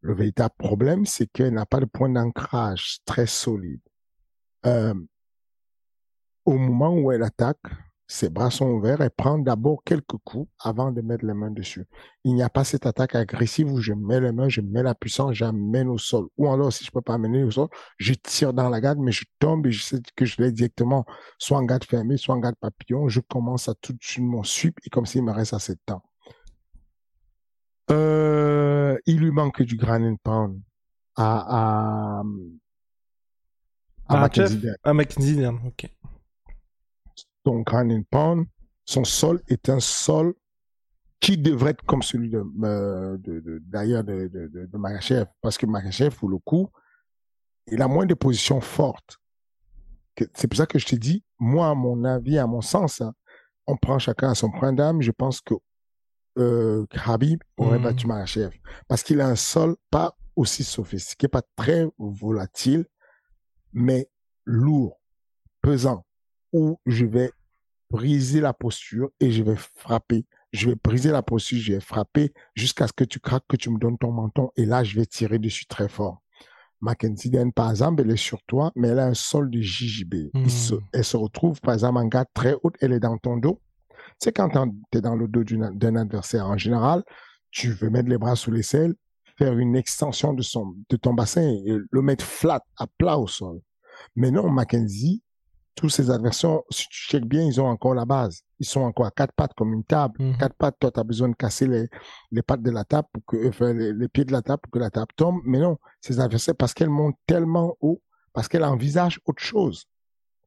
[0.00, 3.82] Le véritable problème, c'est qu'elle n'a pas de point d'ancrage très solide.
[4.64, 4.94] Euh,
[6.46, 7.60] au moment où elle attaque,
[8.10, 11.86] ses bras sont ouverts, elle prend d'abord quelques coups avant de mettre les mains dessus.
[12.24, 14.96] Il n'y a pas cette attaque agressive où je mets les mains, je mets la
[14.96, 16.26] puissance, j'amène au sol.
[16.36, 19.12] Ou alors, si je peux pas amener au sol, je tire dans la garde, mais
[19.12, 21.06] je tombe et je sais que je l'ai directement
[21.38, 23.08] soit en garde fermée, soit en garde papillon.
[23.08, 25.80] Je commence à tout de suite mon sweep et comme s'il me reste assez de
[25.86, 26.02] temps.
[27.92, 30.60] Euh, il lui manque du grand pound
[31.14, 32.22] à, à,
[34.08, 34.24] à,
[34.82, 35.88] à McKinsey, ok
[37.44, 38.46] son ground pound,
[38.84, 40.34] son sol est un sol
[41.20, 42.42] qui devrait être comme celui de,
[43.66, 45.26] d'ailleurs de, de, de, de Makachev.
[45.42, 46.70] Parce que Makachev, pour le coup,
[47.66, 49.18] il a moins de positions fortes.
[50.34, 53.14] C'est pour ça que je te dis, moi, à mon avis, à mon sens, hein,
[53.66, 55.02] on prend chacun à son point d'âme.
[55.02, 55.54] Je pense que
[56.38, 57.82] euh, Habib aurait mmh.
[57.82, 58.56] battu Makachev.
[58.88, 62.86] Parce qu'il a un sol pas aussi sophistiqué, pas très volatile,
[63.72, 64.10] mais
[64.44, 65.00] lourd,
[65.60, 66.04] pesant
[66.52, 67.32] où je vais
[67.90, 70.24] briser la posture et je vais frapper.
[70.52, 73.70] Je vais briser la posture, je vais frapper jusqu'à ce que tu craques, que tu
[73.70, 76.22] me donnes ton menton et là, je vais tirer dessus très fort.
[76.80, 80.30] Mackenzie Den, par exemple, elle est sur toi, mais elle a un sol de JJB.
[80.32, 80.46] Hmm.
[80.92, 83.60] elle se retrouve, par exemple, en garde très haute, elle est dans ton dos.
[84.18, 86.46] C'est quand tu es dans le dos d'un adversaire.
[86.46, 87.04] En général,
[87.50, 88.94] tu veux mettre les bras sous les selles,
[89.36, 93.26] faire une extension de, son, de ton bassin et le mettre flat, à plat au
[93.26, 93.60] sol.
[94.16, 95.22] Mais non, Mackenzie,
[95.80, 98.42] tous ces adversaires, si tu checkes bien, ils ont encore la base.
[98.58, 100.22] Ils sont encore à quatre pattes comme une table.
[100.22, 100.36] Mhm.
[100.36, 101.88] Quatre pattes, toi, tu as besoin de casser les,
[102.30, 104.78] les pattes de la table pour que, enfin, les, pieds de la table pour que
[104.78, 105.40] la table tombe.
[105.46, 108.02] Mais non, ces adversaires, parce qu'elles montent tellement haut,
[108.34, 109.86] parce qu'elle envisage autre chose.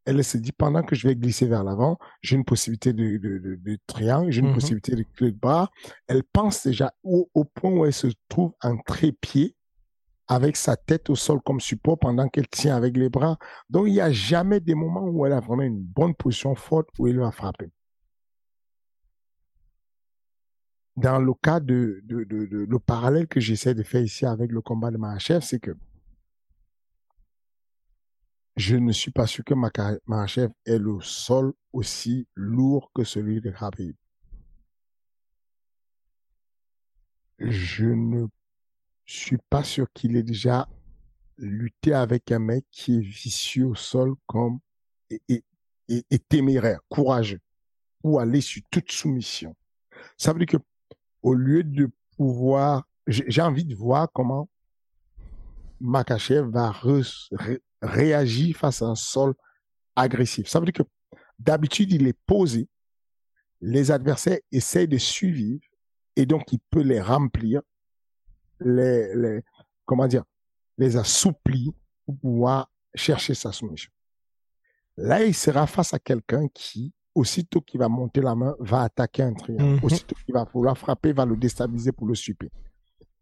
[0.06, 3.58] Elle se dit, pendant que je vais glisser vers l'avant, j'ai une possibilité de, de,
[3.60, 4.54] de, triangle, j'ai une mhm.
[4.54, 5.72] possibilité de clé de bras.
[6.06, 9.56] Elle pense déjà au, au point où elle se trouve en trépied
[10.34, 13.38] avec sa tête au sol comme support pendant qu'elle tient avec les bras.
[13.70, 16.90] Donc, il n'y a jamais des moments où elle a vraiment une bonne position forte
[16.98, 17.72] où elle va frapper.
[20.96, 24.98] Dans le cas de, le parallèle que j'essaie de faire ici avec le combat de
[25.20, 25.76] chef, c'est que
[28.56, 29.56] je ne suis pas sûr que
[30.28, 33.96] chef ait le sol aussi lourd que celui de Khabib.
[37.40, 38.28] Je ne
[39.06, 40.68] je suis pas sûr qu'il ait déjà
[41.38, 44.60] lutté avec un mec qui est vicieux au sol comme
[45.10, 45.44] et,
[45.90, 47.42] et, téméraire, courageux,
[48.04, 49.56] ou aller sur toute soumission.
[50.18, 50.64] Ça veut dire que
[51.22, 54.50] au lieu de pouvoir, j'ai envie de voir comment
[55.80, 56.74] Makachev va
[57.82, 59.34] réagir face à un sol
[59.96, 60.48] agressif.
[60.48, 62.68] Ça veut dire que d'habitude, il est posé,
[63.62, 65.60] les adversaires essayent de suivre
[66.16, 67.62] et donc il peut les remplir
[68.64, 69.42] les, les,
[69.86, 70.24] comment dire,
[70.78, 71.72] les assouplir
[72.06, 73.92] pour pouvoir chercher sa soumission.
[74.98, 79.24] Là, il sera face à quelqu'un qui, aussitôt qu'il va monter la main, va attaquer
[79.24, 79.76] un triangle.
[79.76, 79.84] Mhm.
[79.84, 82.50] Aussitôt qu'il va vouloir frapper, va le déstabiliser pour le super.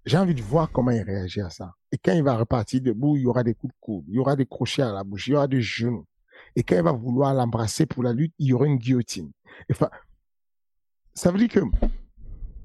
[0.05, 1.73] J'ai envie de voir comment il réagit à ça.
[1.91, 4.19] Et quand il va repartir debout, il y aura des coups de coude, il y
[4.19, 6.07] aura des crochets à la bouche, il y aura des genoux.
[6.55, 9.31] Et quand il va vouloir l'embrasser pour la lutte, il y aura une guillotine.
[9.71, 9.89] Enfin,
[11.13, 11.59] ça veut dire que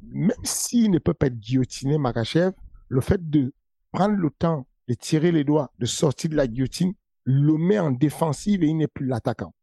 [0.03, 2.53] même s'il ne peut pas être guillotiné, Makachev,
[2.89, 3.53] le fait de
[3.93, 7.91] prendre le temps de tirer les doigts, de sortir de la guillotine, le met en
[7.91, 9.55] défensive et il n'est plus l'attaquant.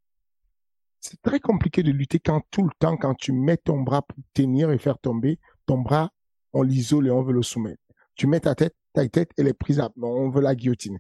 [0.99, 4.17] C'est très compliqué de lutter quand tout le temps, quand tu mets ton bras pour
[4.34, 6.11] tenir et faire tomber, ton bras,
[6.53, 7.82] on l'isole et on veut le soumettre.
[8.15, 10.99] Tu mets ta tête, ta tête, elle est prise à, on veut la guillotine.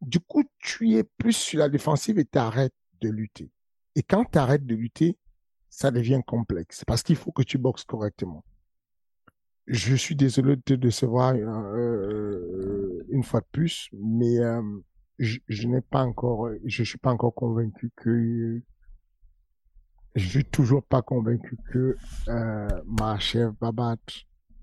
[0.00, 3.50] Du coup, tu es plus sur la défensive et tu arrêtes de lutter.
[3.96, 5.18] Et quand tu arrêtes de lutter,
[5.68, 8.44] ça devient complexe parce qu'il faut que tu boxes correctement
[9.66, 14.62] je suis désolé de te décevoir euh, une fois de plus, mais euh,
[15.18, 18.60] je, je n'ai pas encore, je suis pas encore convaincu que,
[20.14, 21.96] je suis toujours pas convaincu que
[22.28, 24.14] euh, ma chef va battre.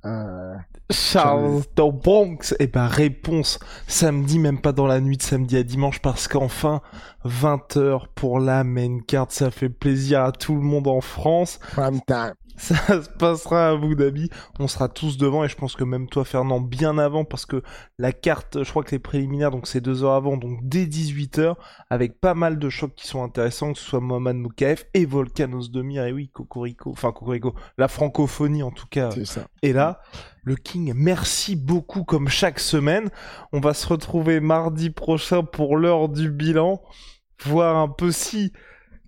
[0.05, 0.55] Euh,
[0.89, 5.63] Charles dans Bronx Eh ben réponse samedi, même pas dans la nuit de samedi à
[5.63, 6.81] dimanche parce qu'enfin
[7.25, 11.59] 20h pour la main card, ça fait plaisir à tout le monde en France.
[11.71, 12.33] Prime time.
[12.61, 14.29] Ça se passera à Abu Dhabi.
[14.59, 17.63] On sera tous devant et je pense que même toi, Fernand, bien avant parce que
[17.97, 21.55] la carte, je crois que les préliminaires, donc c'est deux heures avant, donc dès 18h,
[21.89, 25.71] avec pas mal de chocs qui sont intéressants, que ce soit Mohamed Moukaef et Volcanos
[25.71, 26.05] Demir.
[26.05, 29.09] Et oui, Cocorico, enfin Cocorico, la francophonie en tout cas.
[29.11, 29.47] C'est ça.
[29.63, 29.90] Et là,
[30.43, 33.09] le King, merci beaucoup comme chaque semaine.
[33.53, 36.81] On va se retrouver mardi prochain pour l'heure du bilan,
[37.45, 38.51] voir un peu si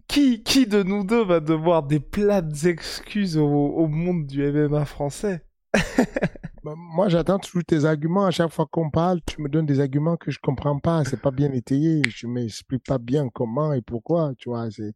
[0.07, 5.45] qui, qui de nous deux va devoir des plates excuses au, monde du MMA français
[6.63, 8.25] Bah, Moi, j'attends toujours tes arguments.
[8.25, 11.03] À chaque fois qu'on parle, tu me donnes des arguments que je comprends pas.
[11.03, 12.01] C'est pas bien étayé.
[12.07, 14.33] Je m'explique pas bien comment et pourquoi.
[14.37, 14.93] Tu vois, c'est,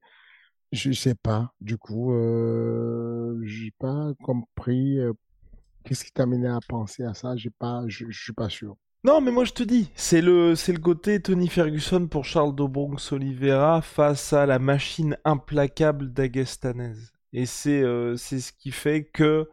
[0.71, 1.51] je sais pas.
[1.59, 4.99] Du coup, euh, j'ai pas compris.
[5.87, 7.35] Qu'est-ce qui t'a amené à penser à ça?
[7.37, 8.75] J'ai pas, je, je suis pas sûr.
[9.03, 12.55] Non, mais moi je te dis, c'est le, c'est le côté Tony Ferguson pour Charles
[12.55, 16.93] de Bronx Oliveira face à la machine implacable d'Aguestanez.
[17.31, 19.49] Et c'est, euh, c'est ce qui fait que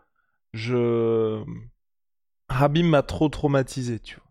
[0.53, 1.45] je,
[2.49, 4.25] Habib m'a trop traumatisé, tu vois.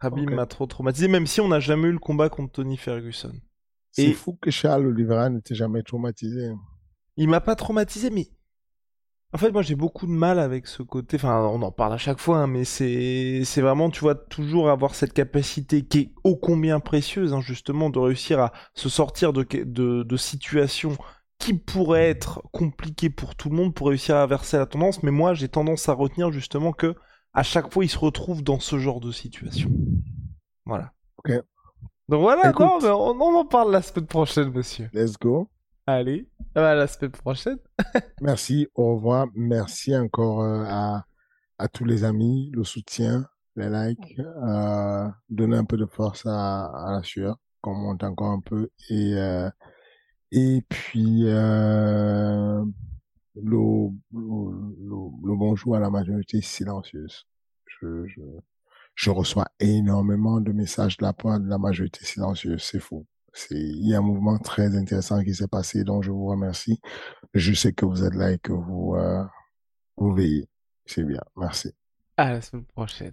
[0.00, 3.32] Habib m'a trop traumatisé, même si on n'a jamais eu le combat contre Tony Ferguson.
[3.92, 6.52] C'est Et- fou que Charles Oliveira n'était jamais traumatisé.
[7.16, 8.26] Il m'a pas traumatisé, mais
[9.34, 11.16] en fait, moi, j'ai beaucoup de mal avec ce côté.
[11.16, 14.70] Enfin, on en parle à chaque fois, hein, mais c'est c'est vraiment, tu vois, toujours
[14.70, 19.32] avoir cette capacité qui est ô combien précieuse, hein, justement, de réussir à se sortir
[19.32, 20.96] de, de, de situations
[21.38, 25.02] qui pourraient être compliquées pour tout le monde, pour réussir à inverser la tendance.
[25.02, 26.94] Mais moi, j'ai tendance à retenir justement que
[27.32, 29.68] à chaque fois, il se retrouve dans ce genre de situation.
[30.64, 30.92] Voilà.
[31.18, 31.32] Ok.
[32.08, 32.60] Donc voilà, Écoute.
[32.60, 34.90] non, mais on, on en parle la semaine prochaine, monsieur.
[34.92, 35.48] Let's go.
[35.86, 37.58] Allez, à la semaine prochaine.
[38.20, 39.26] Merci, au revoir.
[39.34, 41.04] Merci encore euh, à,
[41.58, 43.26] à tous les amis, le soutien,
[43.56, 48.30] les likes, euh, donner un peu de force à, à la sueur, qu'on monte encore
[48.32, 48.70] un peu.
[48.90, 49.50] Et, euh,
[50.32, 52.64] et puis, euh,
[53.36, 57.26] le, le, le, le bonjour à la majorité silencieuse.
[57.66, 58.20] Je, je,
[58.94, 62.62] je reçois énormément de messages de la part de la majorité silencieuse.
[62.62, 63.06] C'est fou.
[63.34, 66.80] C'est, il y a un mouvement très intéressant qui s'est passé, donc je vous remercie.
[67.34, 69.24] Je sais que vous êtes là et que vous, euh,
[69.96, 70.48] vous veillez.
[70.86, 71.20] C'est bien.
[71.36, 71.72] Merci.
[72.16, 73.12] À la semaine prochaine.